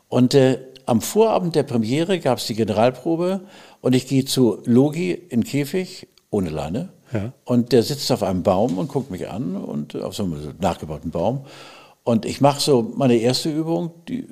[0.10, 3.42] Und äh, am Vorabend der Premiere gab es die Generalprobe
[3.80, 6.90] und ich gehe zu Logi in Käfig, ohne Leine.
[7.14, 7.34] Ja.
[7.46, 11.12] Und der sitzt auf einem Baum und guckt mich an und auf so einem nachgebauten
[11.12, 11.46] Baum.
[12.04, 14.28] Und ich mache so meine erste Übung, die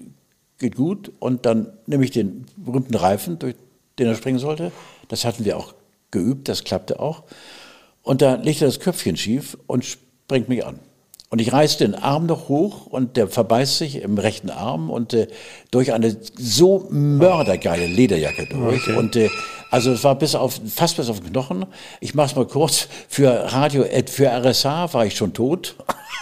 [0.57, 1.11] geht gut.
[1.19, 3.55] Und dann nehme ich den berühmten Reifen, durch
[3.97, 4.71] den er springen sollte.
[5.07, 5.73] Das hatten wir auch
[6.11, 7.23] geübt, das klappte auch.
[8.03, 10.79] Und da legt er das Köpfchen schief und springt mich an.
[11.31, 15.13] Und ich reiße den Arm noch hoch und der verbeißt sich im rechten Arm und
[15.13, 15.27] äh,
[15.69, 18.87] durch eine so mördergeile Lederjacke durch.
[18.87, 18.97] Okay.
[18.97, 19.29] Und äh,
[19.69, 21.65] also es war bis auf, fast bis auf den Knochen.
[21.99, 22.87] Ich mach's mal kurz.
[23.07, 25.75] Für Radio, äh, für RSH war ich schon tot.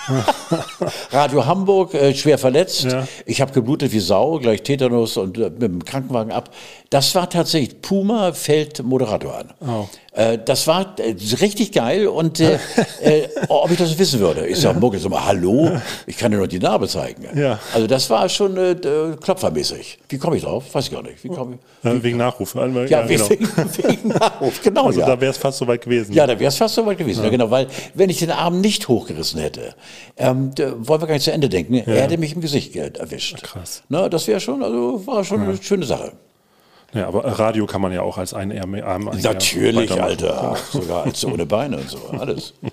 [1.12, 2.86] Radio Hamburg äh, schwer verletzt.
[2.86, 3.08] Ja.
[3.26, 6.50] Ich habe geblutet wie Sau, gleich Tetanus und äh, mit dem Krankenwagen ab.
[6.90, 9.54] Das war tatsächlich Puma fällt Moderator an.
[9.60, 9.88] Oh.
[10.18, 12.58] Äh, das war äh, richtig geil und äh,
[13.02, 14.48] äh, ob ich das wissen würde.
[14.48, 15.70] Ich sage, Mucke, sag mal, hallo,
[16.08, 17.28] ich kann dir nur die Narbe zeigen.
[17.38, 17.60] Ja.
[17.74, 18.76] Also das war schon äh,
[19.22, 20.00] klopfermäßig.
[20.10, 20.64] Wie komme ich drauf?
[20.74, 21.24] Weiß ich gar nicht.
[21.24, 21.84] Wie komme ich?
[21.84, 22.56] Ja, wegen Nachruf.
[22.56, 23.30] Ja, Ja, genau.
[23.30, 24.88] wegen, wegen Nachruf, genau.
[24.88, 25.06] Also ja.
[25.06, 26.14] da wäre es fast so weit gewesen.
[26.14, 27.24] Ja, da wäre es fast so weit gewesen.
[27.24, 27.30] Ja.
[27.30, 29.76] genau, weil wenn ich den Arm nicht hochgerissen hätte,
[30.18, 33.44] ähm, wollen wir gar nicht zu Ende denken, er hätte mich im Gesicht ge- erwischt.
[33.44, 33.84] Krass.
[33.90, 36.14] Na, das wäre schon, also war schon eine schöne Sache.
[36.94, 39.92] Ja, aber Radio kann man ja auch als ein Arm Arm- Natürlich.
[40.02, 40.56] Alter.
[40.72, 42.54] Sogar als ohne Beine und so, alles.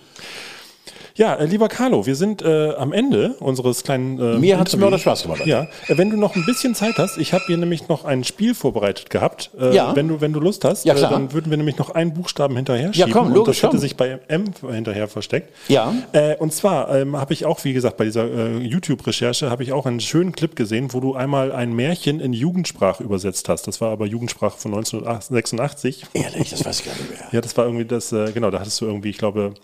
[1.16, 4.18] Ja, äh, lieber Carlo, wir sind äh, am Ende unseres kleinen.
[4.18, 4.90] Äh, Mir hat's Interviews.
[4.90, 5.46] mir auch Spaß gemacht.
[5.46, 8.24] Ja, äh, wenn du noch ein bisschen Zeit hast, ich habe hier nämlich noch ein
[8.24, 9.50] Spiel vorbereitet gehabt.
[9.56, 9.94] Äh, Ja.
[9.94, 11.12] Wenn du, wenn du Lust hast, Ja, klar.
[11.12, 13.12] Äh, dann würden wir nämlich noch einen Buchstaben hinterher Ja, schieben.
[13.12, 13.78] komm, und logisch, das hätte komm.
[13.80, 15.52] sich bei M hinterher versteckt.
[15.68, 15.94] Ja.
[16.10, 19.72] Äh, und zwar ähm, habe ich auch, wie gesagt, bei dieser äh, YouTube-Recherche habe ich
[19.72, 23.68] auch einen schönen Clip gesehen, wo du einmal ein Märchen in Jugendsprache übersetzt hast.
[23.68, 26.06] Das war aber Jugendsprache von 1986.
[26.12, 27.28] Ehrlich, das weiß ich gar nicht mehr.
[27.30, 29.54] Ja, das war irgendwie das, äh, genau, da hattest du irgendwie, ich glaube,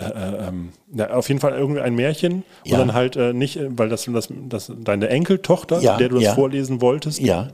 [0.00, 2.74] äh, äh, ähm, ja, auf jeden Fall irgendwie ein Märchen Ja.
[2.74, 6.14] und dann halt äh, nicht, äh, weil das, das, das deine Enkeltochter, Ja, der du
[6.16, 6.34] das ja.
[6.34, 7.48] vorlesen wolltest, Ja.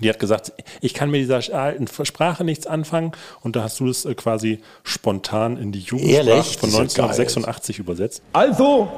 [0.00, 3.12] die hat gesagt, ich kann mit dieser alten Sprache nichts anfangen
[3.42, 6.56] und da hast du das äh, quasi spontan in die Jugendsprache Ehrlich?
[6.56, 7.10] von Das ist ja geil.
[7.10, 8.22] 1986 übersetzt.
[8.32, 8.88] Also,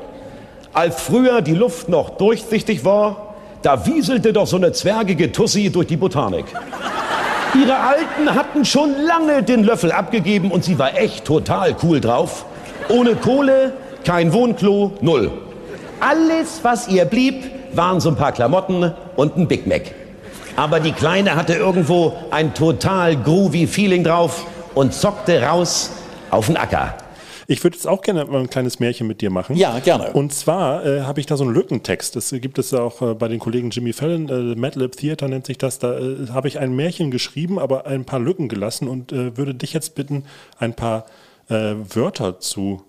[0.72, 5.88] als früher die Luft noch durchsichtig war, da wieselte doch so eine zwergige Tussi durch
[5.88, 6.44] die Botanik.
[7.60, 12.44] Ihre Alten hatten schon lange den Löffel abgegeben und sie war echt total cool drauf.
[12.88, 13.72] Ohne Kohle,
[14.04, 15.30] kein Wohnklo, null.
[16.00, 19.82] Alles, was ihr blieb, waren so ein paar Klamotten und ein Big Mac.
[20.56, 25.90] Aber die Kleine hatte irgendwo ein total groovy Feeling drauf und zockte raus
[26.30, 26.94] auf den Acker.
[27.46, 29.56] Ich würde jetzt auch gerne mal ein kleines Märchen mit dir machen.
[29.56, 30.12] Ja, gerne.
[30.12, 32.16] Und zwar äh, habe ich da so einen Lückentext.
[32.16, 35.46] Das gibt es ja auch äh, bei den Kollegen Jimmy Fallon, äh, Madlib Theater nennt
[35.46, 35.78] sich das.
[35.78, 39.54] Da äh, habe ich ein Märchen geschrieben, aber ein paar Lücken gelassen und äh, würde
[39.54, 40.24] dich jetzt bitten,
[40.58, 41.06] ein paar
[41.48, 42.84] äh, Wörter zu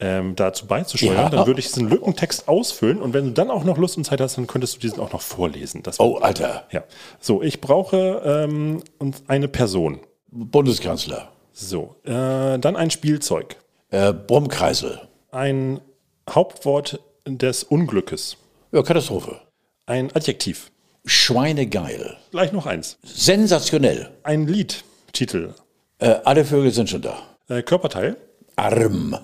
[0.00, 1.16] ähm, dazu beizusteuern.
[1.16, 1.28] Ja.
[1.28, 4.20] Dann würde ich diesen Lückentext ausfüllen und wenn du dann auch noch Lust und Zeit
[4.20, 5.82] hast, dann könntest du diesen auch noch vorlesen.
[5.98, 6.64] Oh, Alter.
[6.72, 6.84] Ja.
[7.20, 8.82] So, ich brauche ähm,
[9.28, 10.00] eine Person.
[10.30, 11.32] Bundeskanzler.
[11.52, 13.56] So, äh, dann ein Spielzeug.
[13.90, 15.00] Äh, Brummkreisel.
[15.32, 15.80] Ein
[16.28, 18.36] Hauptwort des Unglückes.
[18.72, 19.40] Ja, Katastrophe.
[19.86, 20.70] Ein Adjektiv.
[21.04, 22.16] Schweinegeil.
[22.30, 22.98] Gleich noch eins.
[23.02, 24.10] Sensationell.
[24.22, 25.54] Ein Liedtitel.
[25.98, 27.18] Äh, alle Vögel sind schon da.
[27.50, 28.16] Äh, Körperteil.
[28.54, 29.16] Arm.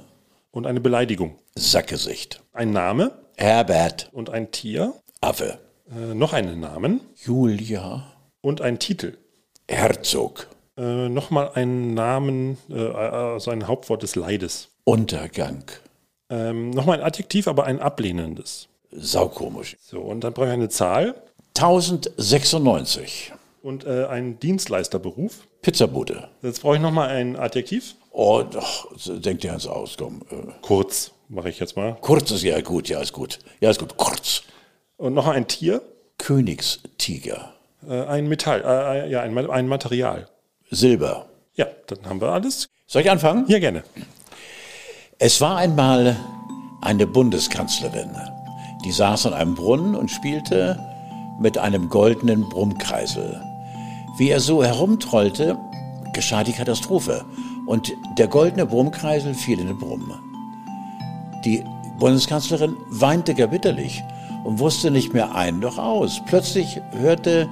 [0.51, 1.39] Und eine Beleidigung.
[1.55, 2.43] Sackgesicht.
[2.53, 3.13] Ein Name.
[3.37, 4.11] Herbert.
[4.13, 4.95] Und ein Tier.
[5.21, 5.61] Affe.
[5.89, 7.03] Äh, noch einen Namen.
[7.25, 8.03] Julia.
[8.41, 9.17] Und ein Titel.
[9.69, 10.49] Herzog.
[10.77, 14.71] Äh, Nochmal einen Namen, äh, also ein Hauptwort des Leides.
[14.83, 15.63] Untergang.
[16.29, 18.67] Ähm, Nochmal ein Adjektiv, aber ein ablehnendes.
[18.91, 19.77] Saukomisch.
[19.81, 21.15] So, und dann brauche ich eine Zahl
[21.57, 23.33] 1096.
[23.63, 25.47] und äh, einen Dienstleisterberuf.
[25.67, 26.29] Pizzabude.
[26.43, 27.97] Jetzt brauche ich nochmal ein Adjektiv.
[28.13, 30.23] Oh, doch, denk dir eins aus, komm.
[30.31, 31.97] Äh, Kurz, mache ich jetzt mal.
[32.01, 33.41] kurz ist ja gut, ja, ist gut.
[33.59, 33.97] Ja, ist gut.
[33.97, 34.45] Kurz.
[34.97, 35.83] Und noch ein Tier.
[36.19, 37.53] Königstiger.
[37.85, 40.29] Äh, ein Metall, äh, ja, ein, ein Material.
[40.71, 41.27] Silber.
[41.57, 42.69] Ja, dann haben wir alles.
[42.87, 43.45] Soll ich anfangen?
[43.49, 43.83] Ja, gerne.
[45.19, 46.17] Es war einmal
[46.81, 48.17] eine Bundeskanzlerin,
[48.85, 50.79] die saß an einem Brunnen und spielte
[51.41, 53.43] mit einem goldenen Brummkreisel.
[54.17, 55.59] Wie er so herumtrollte,
[56.15, 57.27] geschah die Katastrophe
[57.67, 60.11] und der goldene Brummkreisel fiel in den Brumm.
[61.45, 61.63] Die
[61.99, 64.03] Bundeskanzlerin weinte gar bitterlich
[64.45, 66.23] und wusste nicht mehr ein noch aus.
[66.25, 67.47] Plötzlich hörte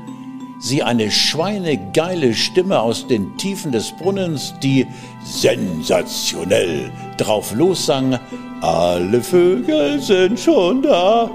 [0.59, 4.87] sie eine schweinegeile Stimme aus den Tiefen des Brunnens, die
[5.23, 8.19] sensationell drauf lossang.
[8.63, 11.31] Alle Vögel sind schon da.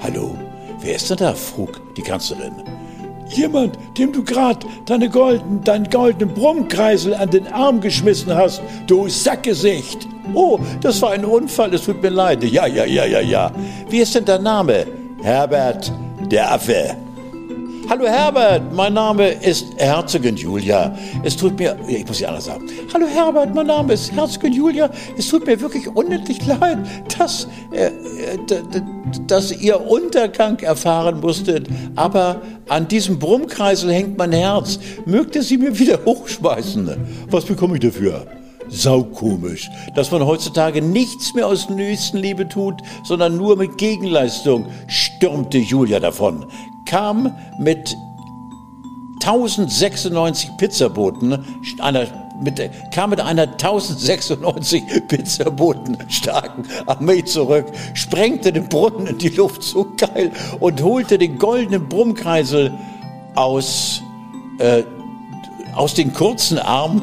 [0.00, 0.34] Hallo,
[0.80, 1.34] wer ist denn da?
[1.34, 2.54] frug die Kanzlerin.
[3.28, 9.08] Jemand, dem du grad deine golden, deinen goldenen Brummkreisel an den Arm geschmissen hast, du
[9.08, 10.06] Sackgesicht.
[10.34, 12.44] Oh, das war ein Unfall, es tut mir leid.
[12.44, 13.50] Ja, ja, ja, ja, ja.
[13.88, 14.86] Wie ist denn dein Name?
[15.22, 15.92] Herbert,
[16.30, 16.96] der Affe.
[17.88, 20.96] Hallo Herbert, mein Name ist Herzogin Julia.
[21.24, 22.66] Es tut mir, ich muss ja anders sagen.
[22.94, 24.88] Hallo Herbert, mein Name ist Herzogin Julia.
[25.18, 26.78] Es tut mir wirklich unendlich leid,
[27.18, 27.90] dass, äh,
[29.26, 31.68] dass ihr Untergang erfahren musstet.
[31.96, 34.78] Aber an diesem Brummkreisel hängt mein Herz.
[35.04, 36.96] Mögt sie mir wieder hochschmeißen?
[37.30, 38.26] Was bekomme ich dafür?
[38.68, 46.00] Saukomisch, dass man heutzutage nichts mehr aus Nächstenliebe tut, sondern nur mit Gegenleistung, stürmte Julia
[46.00, 46.46] davon,
[46.86, 47.96] kam mit
[49.22, 51.44] 1096 Pizzaboten,
[51.80, 52.06] einer,
[52.42, 52.60] mit,
[52.92, 59.92] kam mit einer 1096 Pizzaboten starken Armee zurück, sprengte den Brunnen in die Luft so
[59.96, 62.72] geil und holte den goldenen Brummkreisel
[63.36, 64.02] aus,
[64.58, 64.82] äh,
[65.74, 67.02] aus den kurzen Armen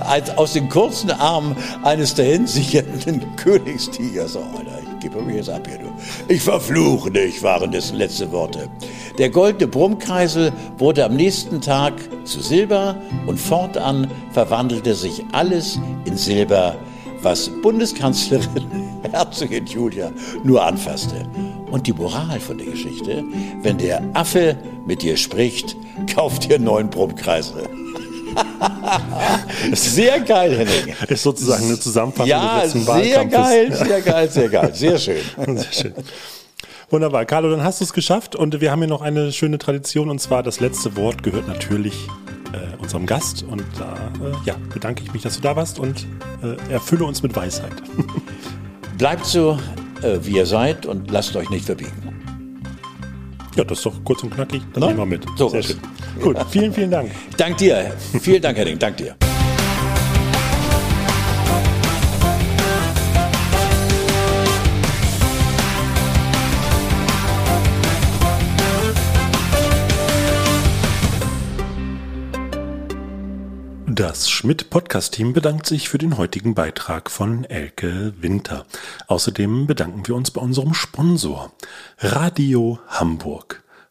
[0.36, 4.36] aus den kurzen Armen eines dahinsichernden Königstigers.
[4.36, 5.92] Oh, Alter, ich gebe mich jetzt ab hier, du.
[6.32, 8.70] Ich verfluche dich, waren das letzte Worte.
[9.18, 11.92] Der goldene Brummkreisel wurde am nächsten Tag
[12.24, 12.96] zu Silber
[13.26, 16.76] und fortan verwandelte sich alles in Silber,
[17.20, 18.66] was Bundeskanzlerin
[19.12, 20.10] Herzogin Julia
[20.42, 21.28] nur anfasste.
[21.70, 23.24] Und die Moral von der Geschichte,
[23.62, 25.76] wenn der Affe mit dir spricht,
[26.14, 27.68] kauft dir neuen Brummkreisel.
[29.72, 30.94] sehr geil, Henning.
[31.08, 33.38] Ist sozusagen eine Zusammenfassung ja, des letzten sehr Wahlkampfes.
[33.38, 34.74] geil, sehr geil, sehr geil.
[34.74, 35.16] Sehr schön.
[35.56, 35.94] Sehr schön.
[36.90, 37.24] Wunderbar.
[37.24, 40.20] Carlo, dann hast du es geschafft und wir haben hier noch eine schöne Tradition und
[40.20, 41.94] zwar das letzte Wort gehört natürlich
[42.52, 46.06] äh, unserem Gast und da äh, ja, bedanke ich mich, dass du da warst und
[46.42, 47.72] äh, erfülle uns mit Weisheit.
[48.98, 49.58] Bleibt so,
[50.02, 51.92] äh, wie ihr seid und lasst euch nicht verbiegen.
[53.56, 54.62] Ja, das ist doch kurz und knackig.
[54.72, 54.86] Das Na?
[54.88, 55.26] nehmen wir mit.
[55.36, 55.78] So Sehr schön.
[56.20, 57.10] Gut, vielen, vielen Dank.
[57.36, 57.92] Dank dir.
[58.20, 58.78] Vielen Dank, Henning.
[58.78, 59.16] Dank dir.
[73.96, 78.66] Das Schmidt-Podcast-Team bedankt sich für den heutigen Beitrag von Elke Winter.
[79.06, 81.52] Außerdem bedanken wir uns bei unserem Sponsor
[81.98, 83.63] Radio Hamburg,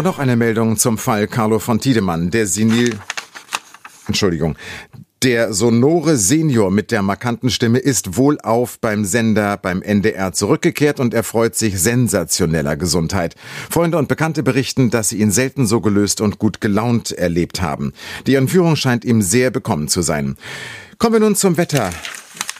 [0.00, 2.98] Und noch eine Meldung zum Fall Carlo von Tiedemann, der senil,
[4.06, 4.56] Entschuldigung,
[5.22, 11.12] der sonore Senior mit der markanten Stimme ist wohlauf beim Sender beim NDR zurückgekehrt und
[11.12, 13.34] erfreut sich sensationeller Gesundheit.
[13.68, 17.92] Freunde und Bekannte berichten, dass sie ihn selten so gelöst und gut gelaunt erlebt haben.
[18.26, 20.38] Die Entführung scheint ihm sehr bekommen zu sein.
[20.96, 21.90] Kommen wir nun zum Wetter.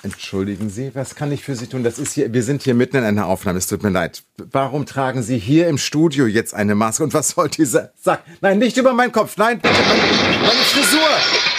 [0.03, 1.85] Entschuldigen Sie, was kann ich für Sie tun?
[1.85, 4.23] Das ist hier, wir sind hier mitten in einer Aufnahme, es tut mir leid.
[4.51, 7.05] Warum tragen Sie hier im Studio jetzt eine Maske?
[7.05, 8.23] Und was soll dieser Sack?
[8.41, 11.50] Nein, nicht über meinen Kopf, nein, meine, meine Frisur!